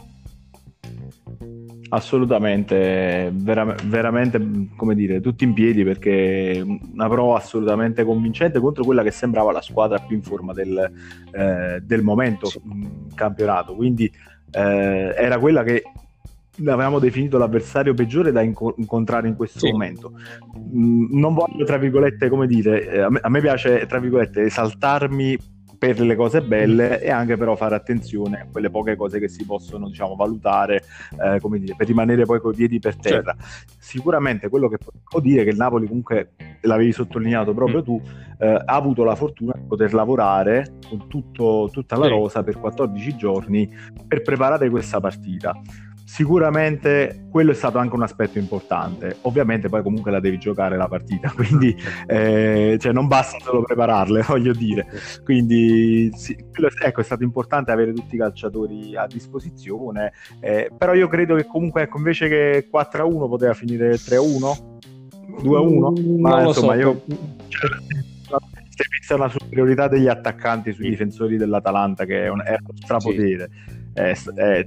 Assolutamente, 1.89 3.31
vera- 3.33 3.75
veramente, 3.85 4.69
come 4.75 4.95
dire, 4.95 5.21
tutti 5.21 5.43
in 5.43 5.53
piedi 5.53 5.83
perché 5.83 6.63
una 6.93 7.07
prova 7.07 7.37
assolutamente 7.37 8.03
convincente 8.03 8.59
contro 8.59 8.83
quella 8.83 9.03
che 9.03 9.11
sembrava 9.11 9.51
la 9.51 9.61
squadra 9.61 9.99
più 9.99 10.15
in 10.15 10.21
forma 10.21 10.53
del, 10.53 10.91
eh, 11.31 11.79
del 11.81 12.01
momento 12.01 12.47
sì. 12.47 12.61
in 12.63 13.13
campionato. 13.15 13.75
Quindi 13.75 14.11
eh, 14.51 15.13
era 15.15 15.39
quella 15.39 15.63
che 15.63 15.83
avevamo 16.59 16.99
definito 16.99 17.37
l'avversario 17.37 17.93
peggiore 17.93 18.31
da 18.31 18.41
inco- 18.41 18.73
incontrare 18.77 19.27
in 19.27 19.35
questo 19.35 19.59
sì. 19.59 19.71
momento. 19.71 20.13
Mm, 20.57 21.17
non 21.19 21.33
voglio, 21.33 21.65
tra 21.65 21.77
virgolette, 21.77 22.29
come 22.29 22.47
dire, 22.47 22.89
eh, 22.89 22.99
a 22.99 23.09
me, 23.09 23.19
a 23.21 23.29
me 23.29 23.41
piace, 23.41 23.85
tra 23.85 23.99
virgolette, 23.99 24.43
esaltarmi 24.43 25.37
per 25.77 25.99
le 25.99 26.15
cose 26.15 26.41
belle 26.41 27.01
e 27.01 27.09
anche 27.09 27.37
però 27.37 27.55
fare 27.55 27.75
attenzione 27.75 28.41
a 28.41 28.47
quelle 28.51 28.69
poche 28.69 28.95
cose 28.95 29.19
che 29.19 29.27
si 29.27 29.45
possono 29.45 29.87
diciamo, 29.87 30.15
valutare 30.15 30.83
eh, 31.21 31.39
come 31.39 31.59
dire, 31.59 31.75
per 31.75 31.87
rimanere 31.87 32.25
poi 32.25 32.39
coi 32.39 32.55
piedi 32.55 32.79
per 32.79 32.95
terra. 32.95 33.35
Certo. 33.37 33.75
Sicuramente 33.77 34.49
quello 34.49 34.67
che 34.67 34.77
posso 34.77 35.21
dire 35.21 35.41
è 35.41 35.43
che 35.43 35.51
il 35.51 35.57
Napoli 35.57 35.87
comunque 35.87 36.31
l'avevi 36.61 36.91
sottolineato 36.91 37.53
proprio 37.53 37.79
mm. 37.79 37.83
tu, 37.83 38.01
eh, 38.39 38.47
ha 38.47 38.75
avuto 38.75 39.03
la 39.03 39.15
fortuna 39.15 39.53
di 39.55 39.65
poter 39.67 39.93
lavorare 39.93 40.77
con 40.89 41.07
tutto, 41.07 41.69
tutta 41.71 41.97
la 41.97 42.07
rosa 42.07 42.43
per 42.43 42.59
14 42.59 43.15
giorni 43.15 43.69
per 44.07 44.21
preparare 44.21 44.69
questa 44.69 44.99
partita 44.99 45.59
sicuramente 46.07 47.27
quello 47.29 47.51
è 47.51 47.53
stato 47.53 47.79
anche 47.79 47.93
un 47.93 48.01
aspetto 48.01 48.39
importante. 48.39 49.17
Ovviamente 49.23 49.67
poi 49.67 49.83
comunque 49.83 50.09
la 50.09 50.21
devi 50.21 50.37
giocare 50.39 50.77
la 50.77 50.87
partita, 50.87 51.31
quindi 51.35 51.75
eh, 52.07 52.77
cioè 52.79 52.93
non 52.93 53.07
basta 53.07 53.37
solo 53.39 53.61
prepararle, 53.61 54.23
voglio 54.27 54.53
dire. 54.53 54.87
Quindi 55.23 56.09
sì, 56.15 56.35
ecco, 56.81 57.01
è 57.01 57.03
stato 57.03 57.23
importante 57.23 57.71
avere 57.71 57.91
tutti 57.93 58.15
i 58.15 58.19
calciatori 58.19 58.95
a 58.95 59.05
disposizione, 59.05 60.13
eh, 60.39 60.71
però 60.75 60.93
io 60.93 61.09
credo 61.09 61.35
che 61.35 61.45
comunque 61.45 61.83
ecco, 61.83 61.97
invece 61.97 62.29
che 62.29 62.69
4-1 62.73 63.27
poteva 63.27 63.53
finire 63.53 63.95
3-1, 63.95 64.79
2-1, 65.43 65.99
mm, 65.99 66.21
ma 66.21 66.41
insomma 66.43 66.73
so. 66.73 66.79
io... 66.79 67.03
si 68.77 68.83
è 68.83 68.85
vista 68.89 69.15
una 69.15 69.29
superiorità 69.29 69.87
degli 69.87 70.07
attaccanti 70.07 70.71
sui 70.71 70.89
difensori 70.89 71.35
dell'Atalanta 71.35 72.05
che 72.05 72.25
è 72.25 72.29
un, 72.29 72.41
è 72.45 72.55
uno 72.61 72.77
strapotere. 72.79 73.49
Sì 73.51 73.76
eh, 73.97 74.11
eh, 74.11 74.15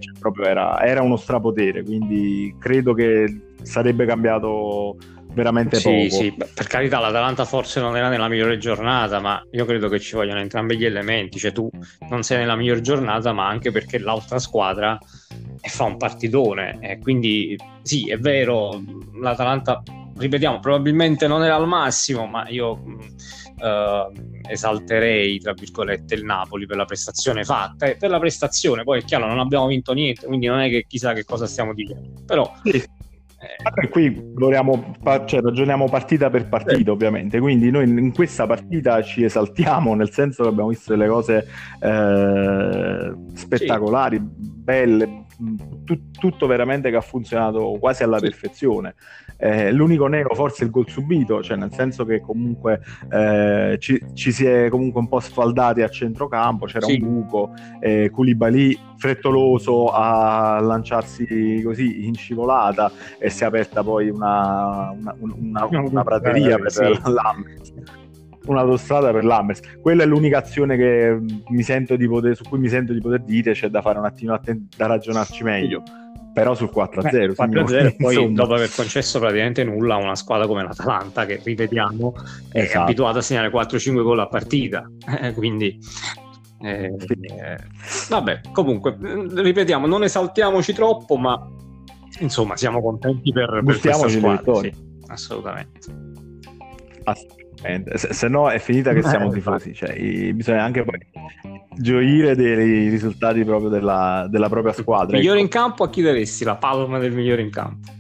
cioè, 0.00 0.18
proprio 0.18 0.46
era, 0.46 0.82
era, 0.82 1.02
uno 1.02 1.16
strapotere, 1.16 1.84
quindi 1.84 2.54
credo 2.58 2.94
che 2.94 3.42
sarebbe 3.62 4.04
cambiato 4.04 4.96
veramente 5.32 5.76
sì, 5.76 6.08
poco. 6.08 6.22
Sì, 6.22 6.34
per 6.52 6.66
carità 6.66 6.98
l'Atalanta 6.98 7.44
forse 7.44 7.80
non 7.80 7.96
era 7.96 8.08
nella 8.08 8.28
migliore 8.28 8.58
giornata, 8.58 9.20
ma 9.20 9.40
io 9.52 9.64
credo 9.64 9.88
che 9.88 10.00
ci 10.00 10.16
vogliono 10.16 10.40
entrambi 10.40 10.76
gli 10.76 10.84
elementi, 10.84 11.38
cioè 11.38 11.52
tu 11.52 11.70
non 12.08 12.24
sei 12.24 12.38
nella 12.38 12.56
migliore 12.56 12.80
giornata, 12.80 13.32
ma 13.32 13.46
anche 13.46 13.70
perché 13.70 13.98
l'altra 13.98 14.40
squadra 14.40 14.98
fa 15.62 15.84
un 15.84 15.96
partitone, 15.96 16.78
e 16.80 16.98
quindi 16.98 17.56
sì, 17.82 18.10
è 18.10 18.18
vero, 18.18 18.82
l'Atalanta, 19.20 19.80
ripetiamo, 20.16 20.58
probabilmente 20.58 21.28
non 21.28 21.44
era 21.44 21.54
al 21.54 21.68
massimo, 21.68 22.26
ma 22.26 22.48
io 22.48 22.82
uh, 23.60 24.12
esalterei, 24.48 25.38
tra 25.38 25.52
virgolette, 25.52 26.14
il 26.14 26.24
Napoli 26.24 26.66
per 26.66 26.76
la 26.76 26.84
prestazione 26.84 27.44
fatta 27.44 27.86
e 27.86 27.96
per 27.96 28.10
la 28.10 28.18
prestazione, 28.18 28.84
poi 28.84 29.00
è 29.00 29.04
chiaro, 29.04 29.26
non 29.26 29.38
abbiamo 29.38 29.66
vinto 29.66 29.92
niente, 29.92 30.26
quindi 30.26 30.46
non 30.46 30.60
è 30.60 30.68
che 30.68 30.84
chissà 30.86 31.12
che 31.12 31.24
cosa 31.24 31.46
stiamo 31.46 31.74
dicendo, 31.74 32.22
però... 32.24 32.52
Sì. 32.64 32.82
Eh, 33.42 33.88
qui 33.88 34.34
cioè, 35.24 35.40
ragioniamo 35.40 35.88
partita 35.88 36.28
per 36.28 36.46
partita, 36.46 36.90
ovviamente. 36.90 37.40
Quindi 37.40 37.70
noi 37.70 37.88
in 37.88 38.12
questa 38.12 38.46
partita 38.46 39.00
ci 39.02 39.24
esaltiamo, 39.24 39.94
nel 39.94 40.10
senso 40.10 40.42
che 40.42 40.50
abbiamo 40.50 40.68
visto 40.68 40.94
delle 40.94 41.08
cose 41.08 41.48
eh, 41.80 43.14
spettacolari, 43.32 44.18
sì. 44.18 44.22
belle, 44.36 45.24
t- 45.84 46.18
tutto 46.18 46.46
veramente 46.46 46.90
che 46.90 46.96
ha 46.96 47.00
funzionato 47.00 47.76
quasi 47.78 48.02
alla 48.02 48.18
perfezione. 48.18 48.94
Eh, 49.36 49.72
l'unico 49.72 50.06
nero 50.06 50.34
forse 50.34 50.62
è 50.62 50.64
il 50.66 50.70
gol 50.70 50.88
subito, 50.88 51.42
cioè 51.42 51.56
nel 51.56 51.72
senso 51.72 52.04
che 52.04 52.20
comunque 52.20 52.80
eh, 53.10 53.76
ci, 53.80 53.98
ci, 54.12 54.32
si 54.32 54.44
è 54.44 54.68
comunque 54.68 55.00
un 55.00 55.08
po' 55.08 55.20
sfaldati 55.20 55.80
a 55.80 55.88
centrocampo, 55.88 56.66
c'era 56.66 56.84
sì. 56.84 57.00
un 57.00 57.08
buco, 57.08 57.54
eh, 57.80 58.10
Koulibaly 58.10 58.78
frettoloso 58.98 59.88
a 59.88 60.60
lanciarsi 60.60 61.62
così 61.64 62.06
in 62.06 62.14
scivolata 62.14 62.92
e 63.18 63.30
si 63.30 63.44
è 63.44 63.46
aperta 63.46 63.82
poi 63.82 64.10
una, 64.10 64.90
una, 64.90 65.16
una, 65.18 65.66
una 65.66 66.04
prateria 66.04 66.58
per 66.58 66.70
sì. 66.70 67.00
l'Ambers 67.04 67.72
un'autostrada 68.50 69.12
per 69.12 69.24
l'Hammers. 69.24 69.60
Quella 69.80 70.02
è 70.02 70.06
l'unica 70.06 70.38
azione 70.38 70.76
mi 71.48 71.62
poter, 72.06 72.36
su 72.36 72.44
cui 72.44 72.58
mi 72.58 72.68
sento 72.68 72.92
di 72.92 73.00
poter 73.00 73.22
dire, 73.22 73.52
c'è 73.52 73.68
da 73.68 73.80
fare 73.80 73.98
un 73.98 74.04
attimo 74.04 74.34
atten- 74.34 74.68
da 74.76 74.86
ragionarci 74.86 75.42
meglio 75.42 75.82
però 76.32 76.54
sul 76.54 76.70
4-0. 76.72 77.34
4-0 77.34 77.96
poi 77.96 78.14
insomma. 78.14 78.34
dopo 78.34 78.54
aver 78.54 78.70
concesso 78.72 79.18
praticamente 79.18 79.64
nulla 79.64 79.94
a 79.94 79.98
una 79.98 80.14
squadra 80.14 80.46
come 80.46 80.62
l'Atalanta 80.62 81.26
che 81.26 81.40
ripetiamo 81.42 82.14
è 82.52 82.60
esatto. 82.60 82.84
abituata 82.84 83.18
a 83.18 83.22
segnare 83.22 83.50
4-5 83.50 84.02
gol 84.02 84.20
a 84.20 84.28
partita 84.28 84.88
eh, 85.20 85.32
quindi 85.34 85.78
eh, 86.62 86.94
eh, 86.94 87.56
vabbè 88.08 88.40
comunque 88.52 88.96
ripetiamo 89.34 89.86
non 89.86 90.04
esaltiamoci 90.04 90.72
troppo 90.72 91.16
ma 91.16 91.36
insomma 92.20 92.56
siamo 92.56 92.80
contenti 92.80 93.32
per, 93.32 93.62
per 93.64 93.80
questa 93.80 94.08
squadra 94.08 94.54
sì, 94.60 94.72
assolutamente 95.06 95.78
se, 97.94 98.12
se, 98.14 98.28
no 98.28 98.50
è 98.50 98.58
finita 98.58 98.92
che 98.92 99.02
siamo 99.02 99.30
tifosi 99.30 99.74
cioè, 99.74 100.32
bisogna 100.32 100.62
anche 100.62 100.82
poi 100.82 100.98
gioire 101.76 102.34
dei 102.34 102.88
risultati 102.88 103.44
proprio 103.44 103.68
della, 103.68 104.26
della 104.28 104.48
propria 104.48 104.72
squadra. 104.72 105.16
Migliore 105.16 105.38
ecco. 105.38 105.46
in 105.46 105.52
campo 105.52 105.84
a 105.84 105.90
chi 105.90 106.02
daresti 106.02 106.44
la 106.44 106.56
palma 106.56 106.98
del 106.98 107.12
migliore 107.12 107.42
in 107.42 107.50
campo? 107.50 107.99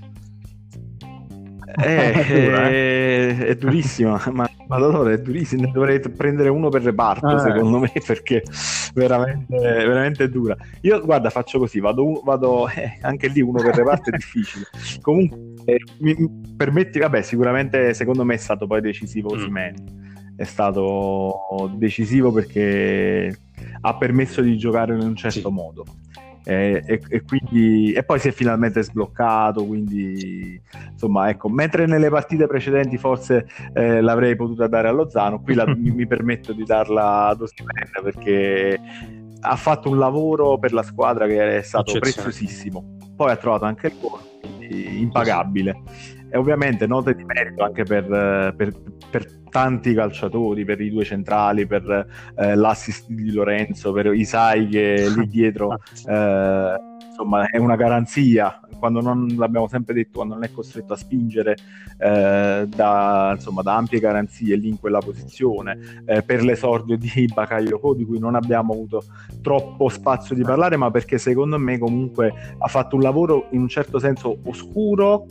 Eh, 1.76 2.12
è, 2.12 2.26
è, 2.26 3.36
è, 3.46 3.54
durissima, 3.56 4.20
ma 4.32 4.48
Madonna, 4.66 5.10
è 5.10 5.18
durissima. 5.18 5.62
Ne 5.62 5.70
dovrei 5.72 6.00
prendere 6.00 6.48
uno 6.48 6.68
per 6.68 6.82
reparto, 6.82 7.26
ah, 7.26 7.38
secondo 7.38 7.78
me, 7.78 7.92
perché 8.06 8.42
veramente, 8.94 9.56
veramente 9.56 10.24
è 10.24 10.28
dura. 10.28 10.56
Io, 10.82 11.00
guarda, 11.04 11.30
faccio 11.30 11.58
così: 11.58 11.80
vado, 11.80 12.20
vado 12.24 12.68
eh, 12.68 12.98
anche 13.02 13.28
lì 13.28 13.40
uno 13.40 13.62
per 13.62 13.74
reparto 13.74 14.10
è 14.10 14.16
difficile. 14.16 14.64
Comunque, 15.00 15.38
eh, 15.64 15.78
mi, 15.98 16.16
permetti, 16.56 16.98
vabbè, 16.98 17.22
sicuramente 17.22 17.94
secondo 17.94 18.24
me 18.24 18.34
è 18.34 18.38
stato 18.38 18.66
poi 18.66 18.80
decisivo 18.80 19.34
mm. 19.34 19.56
È 20.36 20.44
stato 20.44 21.70
decisivo 21.76 22.32
perché 22.32 23.36
ha 23.82 23.96
permesso 23.98 24.40
di 24.40 24.56
giocare 24.56 24.94
in 24.94 25.02
un 25.02 25.14
certo 25.14 25.48
sì. 25.48 25.52
modo. 25.54 25.84
E, 26.44 26.82
e, 26.86 27.00
e, 27.08 27.22
quindi, 27.22 27.92
e, 27.92 28.02
poi 28.02 28.18
si 28.18 28.28
è 28.28 28.32
finalmente 28.32 28.82
sbloccato. 28.82 29.64
Quindi, 29.64 30.60
insomma, 30.92 31.28
ecco, 31.28 31.48
mentre 31.48 31.86
nelle 31.86 32.08
partite 32.08 32.46
precedenti 32.46 32.96
forse 32.98 33.46
eh, 33.72 34.00
l'avrei 34.00 34.36
potuta 34.36 34.66
dare 34.66 34.88
a 34.88 34.92
Lozano, 34.92 35.40
qui 35.40 35.54
la, 35.54 35.66
mi, 35.74 35.90
mi, 35.90 36.06
permetto 36.06 36.52
di 36.52 36.64
darla 36.64 37.26
ad 37.26 37.42
Osimhen 37.42 37.90
perché 38.02 38.80
ha 39.42 39.56
fatto 39.56 39.88
un 39.88 39.98
lavoro 39.98 40.58
per 40.58 40.72
la 40.72 40.82
squadra 40.82 41.26
che 41.26 41.58
è 41.58 41.62
stato 41.62 41.98
preziosissimo. 41.98 42.96
Poi 43.16 43.30
ha 43.30 43.36
trovato 43.36 43.64
anche 43.64 43.88
il 43.88 43.94
gol, 44.00 44.20
impagabile 44.60 45.82
e 46.30 46.38
ovviamente 46.38 46.86
note 46.86 47.14
di 47.14 47.24
merito 47.24 47.64
anche 47.64 47.82
per, 47.82 48.54
per, 48.56 48.72
per, 49.10 49.38
tanti 49.50 49.94
calciatori, 49.94 50.64
per 50.64 50.80
i 50.80 50.90
due 50.90 51.04
centrali, 51.04 51.66
per 51.66 52.06
eh, 52.36 52.54
l'assist 52.54 53.08
di 53.08 53.32
Lorenzo, 53.32 53.90
per 53.92 54.06
Isai 54.14 54.68
che 54.68 54.94
è 54.94 55.08
lì 55.08 55.26
dietro 55.26 55.80
eh, 56.06 56.74
insomma 57.20 57.46
è 57.46 57.58
una 57.58 57.76
garanzia. 57.76 58.60
Quando 58.78 59.02
non 59.02 59.26
l'abbiamo 59.36 59.68
sempre 59.68 59.92
detto 59.92 60.12
quando 60.14 60.34
non 60.34 60.44
è 60.44 60.50
costretto 60.52 60.94
a 60.94 60.96
spingere 60.96 61.54
eh, 61.98 62.66
da, 62.66 63.32
insomma, 63.34 63.60
da 63.60 63.76
ampie 63.76 63.98
garanzie 63.98 64.56
lì 64.56 64.68
in 64.68 64.80
quella 64.80 65.00
posizione 65.00 66.02
eh, 66.06 66.22
per 66.22 66.42
l'esordio 66.42 66.96
di 66.96 67.28
Bakayoko 67.30 67.92
di 67.92 68.06
cui 68.06 68.18
non 68.18 68.36
abbiamo 68.36 68.72
avuto 68.72 69.04
troppo 69.42 69.90
spazio 69.90 70.34
di 70.34 70.42
parlare 70.42 70.78
ma 70.78 70.90
perché 70.90 71.18
secondo 71.18 71.58
me 71.58 71.76
comunque 71.76 72.32
ha 72.56 72.68
fatto 72.68 72.96
un 72.96 73.02
lavoro 73.02 73.48
in 73.50 73.60
un 73.60 73.68
certo 73.68 73.98
senso 73.98 74.38
oscuro 74.44 75.26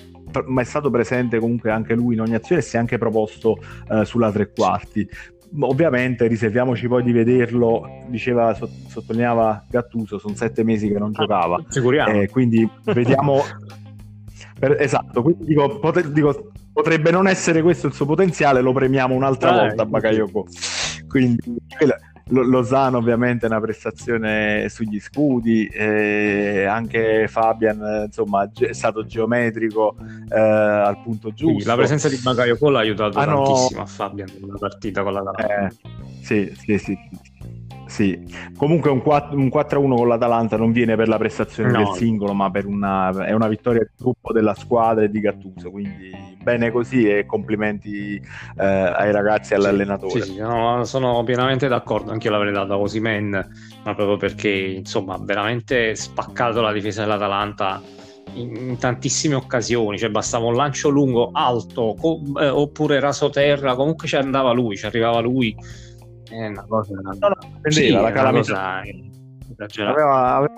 ma 0.45 0.61
è 0.61 0.65
stato 0.65 0.89
presente 0.89 1.39
comunque 1.39 1.71
anche 1.71 1.93
lui 1.93 2.15
in 2.15 2.21
ogni 2.21 2.35
azione 2.35 2.61
e 2.61 2.63
si 2.63 2.75
è 2.75 2.79
anche 2.79 2.97
proposto 2.97 3.57
eh, 3.89 4.05
sulla 4.05 4.31
tre 4.31 4.51
quarti. 4.51 5.07
Ovviamente 5.61 6.27
riserviamoci 6.27 6.87
poi 6.87 7.01
di 7.03 7.11
vederlo, 7.11 8.03
diceva, 8.07 8.55
sottolineava 8.87 9.65
Gattuso, 9.67 10.19
sono 10.19 10.35
sette 10.35 10.63
mesi 10.63 10.87
che 10.87 10.99
non 10.99 11.11
giocava. 11.11 11.63
Sicuriamo. 11.67 12.21
Eh, 12.21 12.29
quindi 12.29 12.69
vediamo... 12.85 13.41
per, 14.59 14.79
esatto, 14.79 15.23
quindi 15.23 15.45
dico, 15.45 15.79
potre, 15.79 16.11
dico, 16.11 16.51
potrebbe 16.71 17.09
non 17.09 17.27
essere 17.27 17.63
questo 17.63 17.87
il 17.87 17.93
suo 17.93 18.05
potenziale, 18.05 18.61
lo 18.61 18.73
premiamo 18.73 19.15
un'altra 19.15 19.49
ah, 19.49 19.65
volta 19.65 19.81
a 19.81 19.85
Bakayoko. 19.85 20.45
Quindi 21.07 21.55
Lozano 22.29 22.97
ovviamente 22.97 23.45
è 23.45 23.49
una 23.49 23.59
prestazione 23.59 24.67
sugli 24.69 24.99
scudi, 24.99 25.65
eh, 25.67 26.65
anche 26.65 27.27
Fabian 27.27 28.05
insomma 28.05 28.49
è 28.59 28.73
stato 28.73 29.05
geometrico 29.05 29.95
eh, 30.29 30.39
al 30.39 31.01
punto 31.01 31.33
giusto. 31.33 31.59
Sì, 31.59 31.65
la 31.65 31.75
presenza 31.75 32.07
di 32.07 32.17
Bakayoko 32.17 32.69
l'ha 32.69 32.79
aiutato 32.79 33.17
Hanno... 33.17 33.43
tantissimo 33.43 33.81
a 33.81 33.85
Fabian 33.85 34.29
nella 34.39 34.57
partita 34.59 35.03
con 35.03 35.13
la 35.13 35.31
eh, 35.31 35.69
sì, 36.21 36.53
sì, 36.55 36.77
sì, 36.77 36.97
sì. 37.89 38.17
Comunque 38.56 38.91
un, 38.91 39.02
4, 39.02 39.36
un 39.36 39.47
4-1 39.47 39.95
con 39.95 40.08
l'Atalanta 40.08 40.56
non 40.58 40.71
viene 40.71 40.95
per 40.95 41.08
la 41.08 41.17
prestazione 41.17 41.71
no. 41.71 41.78
del 41.78 41.95
singolo, 41.95 42.34
ma 42.34 42.49
per 42.52 42.65
una, 42.65 43.25
è 43.25 43.34
una 43.34 43.47
vittoria 43.47 43.80
del 43.80 43.91
gruppo 43.97 44.32
della 44.32 44.54
squadra 44.54 45.04
e 45.04 45.10
di 45.10 45.19
Gattuso, 45.19 45.71
quindi 45.71 46.38
bene 46.41 46.71
così 46.71 47.10
e 47.10 47.25
complimenti 47.25 48.15
eh, 48.15 48.65
ai 48.65 49.12
ragazzi 49.12 49.54
e 49.54 49.56
all'allenatore. 49.58 50.21
Sì, 50.21 50.34
sì, 50.34 50.39
no, 50.39 50.84
sono 50.86 51.23
pienamente 51.23 51.67
d'accordo, 51.67 52.12
anche 52.12 52.28
io 52.28 52.34
l'avrei 52.34 52.54
dato 52.54 52.73
a 52.73 52.78
Osimen, 52.78 53.30
ma 53.84 53.95
proprio 53.95 54.17
perché 54.17 54.49
insomma 54.49 55.17
veramente 55.19 55.95
spaccato 55.95 56.62
la 56.62 56.71
difesa 56.71 57.02
dell'Atalanta 57.02 57.82
in, 58.34 58.56
in 58.56 58.78
tantissime 58.78 59.36
occasioni, 59.36 59.97
cioè 59.97 60.10
bastava 60.10 60.45
un 60.45 60.56
lancio 60.56 60.89
lungo, 60.89 61.32
alto, 61.34 61.95
co- 61.99 62.21
eh, 62.39 62.49
oppure 62.49 62.99
raso 62.99 63.30
terra, 63.30 63.75
comunque 63.75 64.08
ci 64.08 64.15
andava 64.15 64.52
lui, 64.52 64.78
ci 64.78 64.86
arrivava 64.86 65.19
lui. 65.19 65.56
È 66.29 66.47
una 66.47 66.65
cosa... 66.67 66.93
No, 66.93 67.11
no, 67.11 67.37
prendeva 67.61 67.71
sì, 67.71 67.91
la 67.91 68.11
calamità. 68.11 68.81
Cosa 68.83 69.89
Aveva, 69.89 70.35
aveva... 70.35 70.53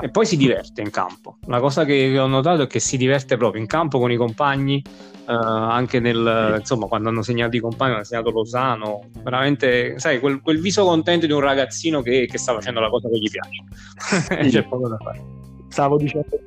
E 0.00 0.10
poi 0.10 0.26
si 0.26 0.36
diverte 0.36 0.80
in 0.80 0.90
campo. 0.90 1.38
La 1.46 1.58
cosa 1.58 1.84
che 1.84 2.18
ho 2.18 2.26
notato 2.26 2.62
è 2.62 2.66
che 2.66 2.78
si 2.78 2.96
diverte 2.96 3.36
proprio 3.36 3.60
in 3.60 3.66
campo 3.66 3.98
con 3.98 4.12
i 4.12 4.16
compagni, 4.16 4.82
eh, 4.86 5.32
anche 5.32 5.98
nel, 5.98 6.50
sì. 6.52 6.60
insomma, 6.60 6.86
quando 6.86 7.08
hanno 7.08 7.22
segnato 7.22 7.56
i 7.56 7.60
compagni, 7.60 7.94
hanno 7.94 8.04
segnato 8.04 8.30
Lozano. 8.30 9.08
Veramente, 9.22 9.98
sai, 9.98 10.20
quel, 10.20 10.40
quel 10.40 10.60
viso 10.60 10.84
contento 10.84 11.26
di 11.26 11.32
un 11.32 11.40
ragazzino 11.40 12.02
che, 12.02 12.26
che, 12.30 12.38
sta 12.38 12.52
facendo 12.52 12.80
la 12.80 12.88
cosa 12.88 13.08
che 13.08 13.18
gli 13.18 13.30
piace. 13.30 14.44
Sì. 14.44 14.50
C'è 14.50 14.62
poco 14.62 14.88
da 14.88 14.96
fare. 14.98 15.24
Stavo 15.68 15.96
dicendo 15.96 16.38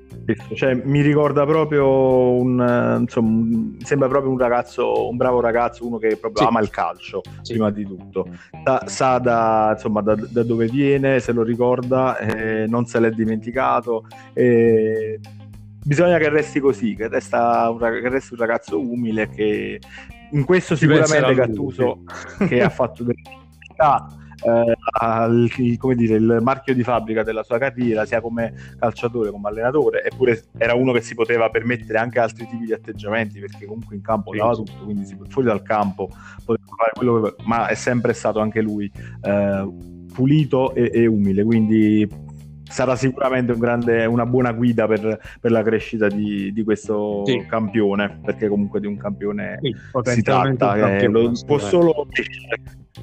cioè, 0.54 0.74
mi 0.76 1.02
ricorda 1.02 1.46
proprio 1.46 2.34
un, 2.34 2.98
insomma, 3.02 3.76
sembra 3.84 4.08
proprio 4.08 4.32
un 4.32 4.38
ragazzo, 4.38 5.10
un 5.10 5.18
bravo 5.18 5.40
ragazzo, 5.40 5.86
uno 5.86 5.98
che 5.98 6.18
proprio 6.18 6.44
sì. 6.44 6.50
ama 6.50 6.60
il 6.62 6.70
calcio, 6.70 7.22
sì. 7.42 7.54
prima 7.54 7.70
di 7.72 7.86
tutto. 7.86 8.28
Sa, 8.64 8.84
sa 8.88 9.18
da, 9.20 9.72
insomma, 9.74 10.02
da, 10.02 10.16
da, 10.16 10.44
dove 10.44 10.68
viene, 10.68 11.20
se 11.20 11.32
lo 11.32 11.44
ricorda, 11.44 12.18
eh, 12.18 12.66
non 12.68 12.86
se 12.86 13.00
l'è 13.00 13.12
dimenticato. 13.12 14.06
Eh, 14.34 15.20
bisogna 15.84 16.18
che 16.18 16.30
resti 16.30 16.60
così, 16.60 16.96
che, 16.96 17.08
resta 17.08 17.70
un, 17.70 17.80
che 17.80 18.10
resti 18.10 18.34
un 18.34 18.40
ragazzo 18.40 18.80
umile 18.80 19.30
che 19.30 19.80
in 20.32 20.46
questo 20.46 20.76
sicuramente 20.76 21.34
Gattuso 21.34 22.04
che 22.48 22.62
ha 22.62 22.70
fatto 22.70 23.04
delle 23.06 23.22
eh, 24.44 24.76
al, 25.00 25.50
come 25.78 25.96
dire, 25.96 26.16
il 26.16 26.40
marchio 26.42 26.74
di 26.74 26.84
fabbrica 26.84 27.24
della 27.24 27.44
sua 27.44 27.58
carriera, 27.58 28.06
sia 28.06 28.22
come 28.22 28.54
calciatore 28.78 29.32
come 29.32 29.50
allenatore, 29.50 30.04
eppure 30.04 30.44
era 30.58 30.74
uno 30.74 30.92
che 30.92 31.02
si 31.02 31.16
poteva 31.16 31.50
permettere 31.50 31.98
anche 31.98 32.20
altri 32.20 32.48
tipi 32.48 32.66
di 32.66 32.74
atteggiamenti, 32.74 33.40
perché 33.40 33.66
comunque 33.66 33.96
in 33.96 34.02
campo 34.02 34.36
dava 34.36 34.54
tutto, 34.56 34.84
quindi 34.84 35.06
fuori 35.28 35.48
dal 35.48 35.62
campo 35.62 36.10
poteva 36.46 36.76
fare 36.76 36.92
quello 36.94 37.22
che... 37.22 37.36
ma 37.46 37.68
è 37.68 37.76
sempre 37.76 38.14
stato 38.14 38.40
anche 38.40 38.62
lui 38.62 38.92
eh, 39.22 39.68
pulito 40.14 40.74
e, 40.74 40.92
e 40.94 41.06
umile, 41.06 41.44
quindi 41.44 42.28
sarà 42.70 42.96
sicuramente 42.96 43.52
un 43.52 43.60
grande, 43.60 44.06
una 44.06 44.26
buona 44.26 44.52
guida 44.52 44.88
per, 44.88 45.20
per 45.42 45.52
la 45.52 45.64
crescita 45.64 46.08
di, 46.08 46.54
di 46.54 46.64
questo 46.64 47.24
sì. 47.26 47.44
campione, 47.48 48.20
perché 48.24 48.48
comunque 48.48 48.80
di 48.80 48.86
un 48.86 48.96
campione 48.96 49.58
sì, 49.62 49.76
si 50.12 50.22
tratta, 50.22 50.76
eh, 50.76 50.80
campione, 50.80 51.20
lo, 51.20 51.32
può 51.46 51.58
solo 51.58 52.08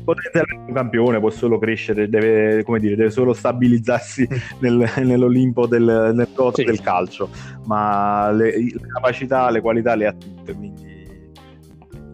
potenzialmente 0.04 0.64
un 0.68 0.74
campione, 0.74 1.20
può 1.20 1.30
solo 1.30 1.58
crescere, 1.58 2.08
deve, 2.08 2.62
come 2.64 2.78
dire, 2.78 2.96
deve 2.96 3.10
solo 3.10 3.32
stabilizzarsi 3.32 4.26
nel, 4.60 4.90
nell'Olimpo 5.02 5.66
del, 5.66 6.12
nel 6.14 6.28
sì. 6.52 6.64
del 6.64 6.80
calcio, 6.80 7.28
ma 7.64 8.30
le, 8.30 8.56
le, 8.56 8.80
capacità, 8.92 9.50
le 9.50 9.60
qualità 9.60 9.94
le 9.94 10.06
ha 10.06 10.12
tutte, 10.12 10.54
quindi 10.54 10.94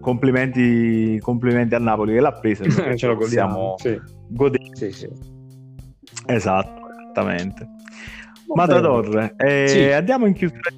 complimenti, 0.01 1.19
complimenti 1.21 1.75
a 1.75 1.79
Napoli 1.79 2.15
che 2.15 2.21
l'ha 2.21 2.33
presa, 2.33 2.65
ce 2.97 3.07
lo 3.07 3.17
godiamo, 3.17 3.77
sì. 3.79 3.99
godere. 4.29 4.65
Sì, 4.73 4.91
sì. 4.91 5.09
Esatto, 6.27 6.81
esattamente. 7.01 7.69
Matador, 8.55 9.35
eh, 9.39 9.65
sì. 9.67 9.85
andiamo 9.85 10.27
in 10.27 10.35
chiusura 10.35 10.69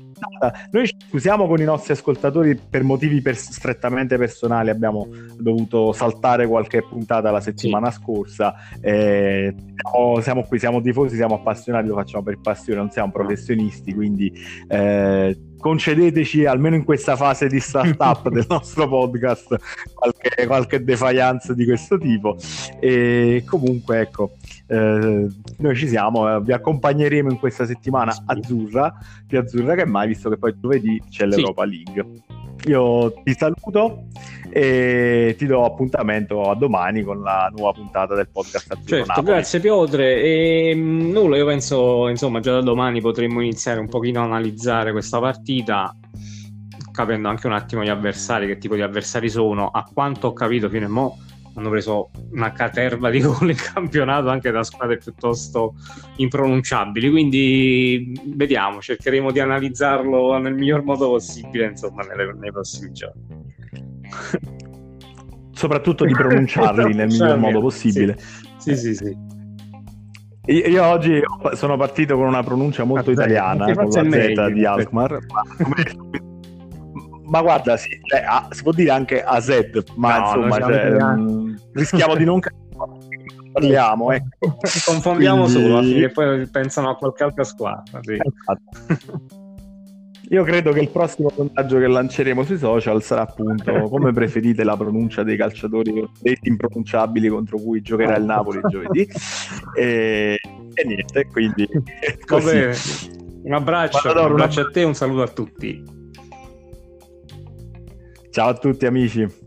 noi 0.71 0.87
ci 0.87 0.97
scusiamo 1.09 1.47
con 1.47 1.61
i 1.61 1.65
nostri 1.65 1.93
ascoltatori 1.93 2.57
per 2.57 2.83
motivi 2.83 3.21
per, 3.21 3.37
strettamente 3.37 4.17
personali, 4.17 4.71
abbiamo 4.71 5.09
dovuto 5.39 5.93
saltare 5.93 6.47
qualche 6.47 6.83
puntata 6.83 7.31
la 7.31 7.41
settimana 7.41 7.91
sì. 7.91 8.01
scorsa. 8.01 8.55
Eh, 8.81 9.55
siamo, 9.77 10.21
siamo, 10.21 10.43
qui, 10.43 10.59
siamo 10.59 10.81
tifosi, 10.81 11.17
siamo 11.17 11.37
appassionati, 11.37 11.89
lo 11.89 11.95
facciamo 11.95 12.23
per 12.23 12.39
passione, 12.41 12.81
non 12.81 12.91
siamo 12.91 13.13
professionisti, 13.13 13.95
quindi 13.95 14.33
eh, 14.69 15.37
concedeteci 15.65 16.45
almeno 16.45 16.77
in 16.77 16.85
questa 16.85 17.17
fase 17.17 17.49
di 17.49 17.59
startup 17.59 18.29
del 18.29 18.45
nostro 18.47 18.87
podcast 18.87 19.57
qualche, 19.95 20.47
qualche 20.47 20.85
defiance 20.85 21.55
di 21.55 21.65
questo 21.65 21.97
tipo. 21.97 22.37
E 22.81 23.45
comunque, 23.47 24.01
ecco 24.01 24.33
eh, 24.67 25.27
noi 25.59 25.77
ci 25.77 25.89
siamo, 25.89 26.37
eh, 26.37 26.41
vi 26.41 26.53
accompagneremo 26.53 27.31
in 27.31 27.39
questa 27.39 27.67
settimana 27.67 28.15
azzurra, 28.27 28.95
più 29.27 29.39
azzurra 29.39 29.75
che 29.75 29.85
mai, 29.85 30.09
visto 30.09 30.31
che 30.31 30.37
poi 30.37 30.55
giovedì 30.59 31.03
c'è 31.11 31.27
l'Europa 31.27 31.65
sì. 31.65 31.83
League. 31.85 32.23
Io 32.67 33.13
ti 33.23 33.35
saluto 33.37 34.07
e 34.51 35.35
ti 35.37 35.47
do 35.47 35.65
appuntamento 35.65 36.49
a 36.51 36.55
domani 36.55 37.03
con 37.03 37.21
la 37.23 37.51
nuova 37.55 37.73
puntata 37.73 38.15
del 38.15 38.29
podcast 38.31 38.79
certo, 38.85 39.07
Napoli. 39.07 39.27
Grazie 39.27 39.61
Piotre. 39.61 40.23
E, 40.23 40.73
mm, 40.75 41.11
nulla, 41.11 41.37
io 41.37 41.47
penso 41.47 42.09
insomma 42.09 42.41
già 42.41 42.53
da 42.53 42.63
domani 42.63 43.01
potremmo 43.01 43.41
iniziare 43.41 43.81
un 43.81 43.89
pochino 43.89 44.21
a 44.21 44.25
analizzare 44.25 44.93
questa 44.93 45.21
partita 45.21 45.95
capendo 46.93 47.29
anche 47.29 47.49
un 47.49 47.53
attimo 47.53 47.83
gli 47.83 47.89
avversari, 47.89 48.47
che 48.47 48.57
tipo 48.57 48.77
di 48.77 48.83
avversari 48.83 49.29
sono. 49.29 49.69
A 49.69 49.85
quanto 49.93 50.29
ho 50.29 50.33
capito 50.33 50.69
fino 50.69 50.87
a 50.87 50.89
mo' 50.89 51.19
hanno 51.55 51.71
preso 51.71 52.11
una 52.33 52.53
caterva 52.53 53.11
di 53.11 53.21
gol 53.23 53.51
in 53.51 53.57
campionato 53.57 54.29
anche 54.29 54.51
da 54.51 54.63
squadre 54.63 54.99
piuttosto 54.99 55.75
impronunciabili. 56.17 57.11
Quindi 57.11 58.21
vediamo 58.27 58.81
cercheremo 58.81 59.31
di 59.31 59.41
analizzarlo 59.41 60.37
nel 60.39 60.55
miglior 60.55 60.83
modo 60.83 61.09
possibile 61.09 61.67
insomma 61.67 62.03
nelle, 62.03 62.35
nei 62.35 62.53
prossimi 62.53 62.93
giorni. 62.93 63.53
Soprattutto 65.53 66.05
di 66.05 66.13
pronunciarli 66.13 66.95
nel 66.95 67.09
miglior 67.09 67.39
modo 67.39 67.61
possibile. 67.61 68.17
sì. 68.19 68.53
Sì 68.75 68.77
sì, 68.77 68.95
sì. 68.95 69.17
Io, 70.47 70.67
io, 70.67 70.85
oggi 70.85 71.23
sono 71.53 71.77
partito 71.79 72.17
con 72.17 72.27
una 72.27 72.43
pronuncia 72.43 72.85
molto 72.85 73.11
ah, 73.11 73.13
italiana 73.15 73.73
con 73.73 73.85
la 73.85 73.91
Z 73.91 74.53
di 74.53 74.65
Alkmaar. 74.67 75.19
Ma 77.25 77.41
guarda, 77.41 77.77
sì, 77.79 77.99
cioè, 78.03 78.23
a, 78.27 78.49
si 78.51 78.63
può 78.63 78.73
dire 78.73 78.91
anche 78.91 79.23
AZ, 79.23 79.83
ma 79.97 80.19
no, 80.19 80.25
insomma, 80.27 80.59
cioè, 80.61 80.91
rischiamo 81.75 82.17
di 82.17 82.25
non 82.25 82.41
parliamo. 83.53 84.13
Ecco. 84.13 84.57
Confondiamo 84.87 85.45
Quindi... 85.45 85.63
solo, 85.63 85.81
che 85.81 86.11
poi 86.11 86.49
pensano 86.49 86.91
a 86.91 86.97
qualche 86.97 87.25
altra 87.25 87.45
squadra. 87.45 88.01
Sì. 88.03 88.13
Esatto. 88.13 89.43
Io 90.31 90.43
credo 90.43 90.73
che 90.73 90.81
il 90.81 90.89
prossimo 90.89 91.29
sondaggio 91.29 91.79
che 91.79 91.87
lanceremo 91.87 92.45
sui 92.45 92.57
social 92.57 93.03
sarà 93.03 93.23
appunto 93.23 93.73
come 93.91 94.11
preferite 94.13 94.65
la 94.65 94.75
pronuncia 94.75 95.23
dei 95.23 95.37
calciatori 95.37 96.03
detti 96.19 96.49
impronunciabili 96.49 97.29
contro 97.29 97.59
cui 97.59 97.83
giocherà 97.83 98.17
il 98.17 98.25
Napoli 98.25 98.61
giovedì. 98.69 99.07
E, 99.77 100.39
e 100.75 100.87
niente, 100.87 101.27
quindi. 101.33 101.69
Un 101.69 103.53
abbraccio, 103.53 104.11
un 104.11 104.19
abbraccio 104.19 104.61
a 104.61 104.71
te 104.71 104.81
e 104.81 104.85
un 104.85 104.95
saluto 104.95 105.23
a 105.23 105.29
tutti. 105.29 105.83
Ciao 108.31 108.49
a 108.49 108.55
tutti 108.55 108.87
amici. 108.87 109.44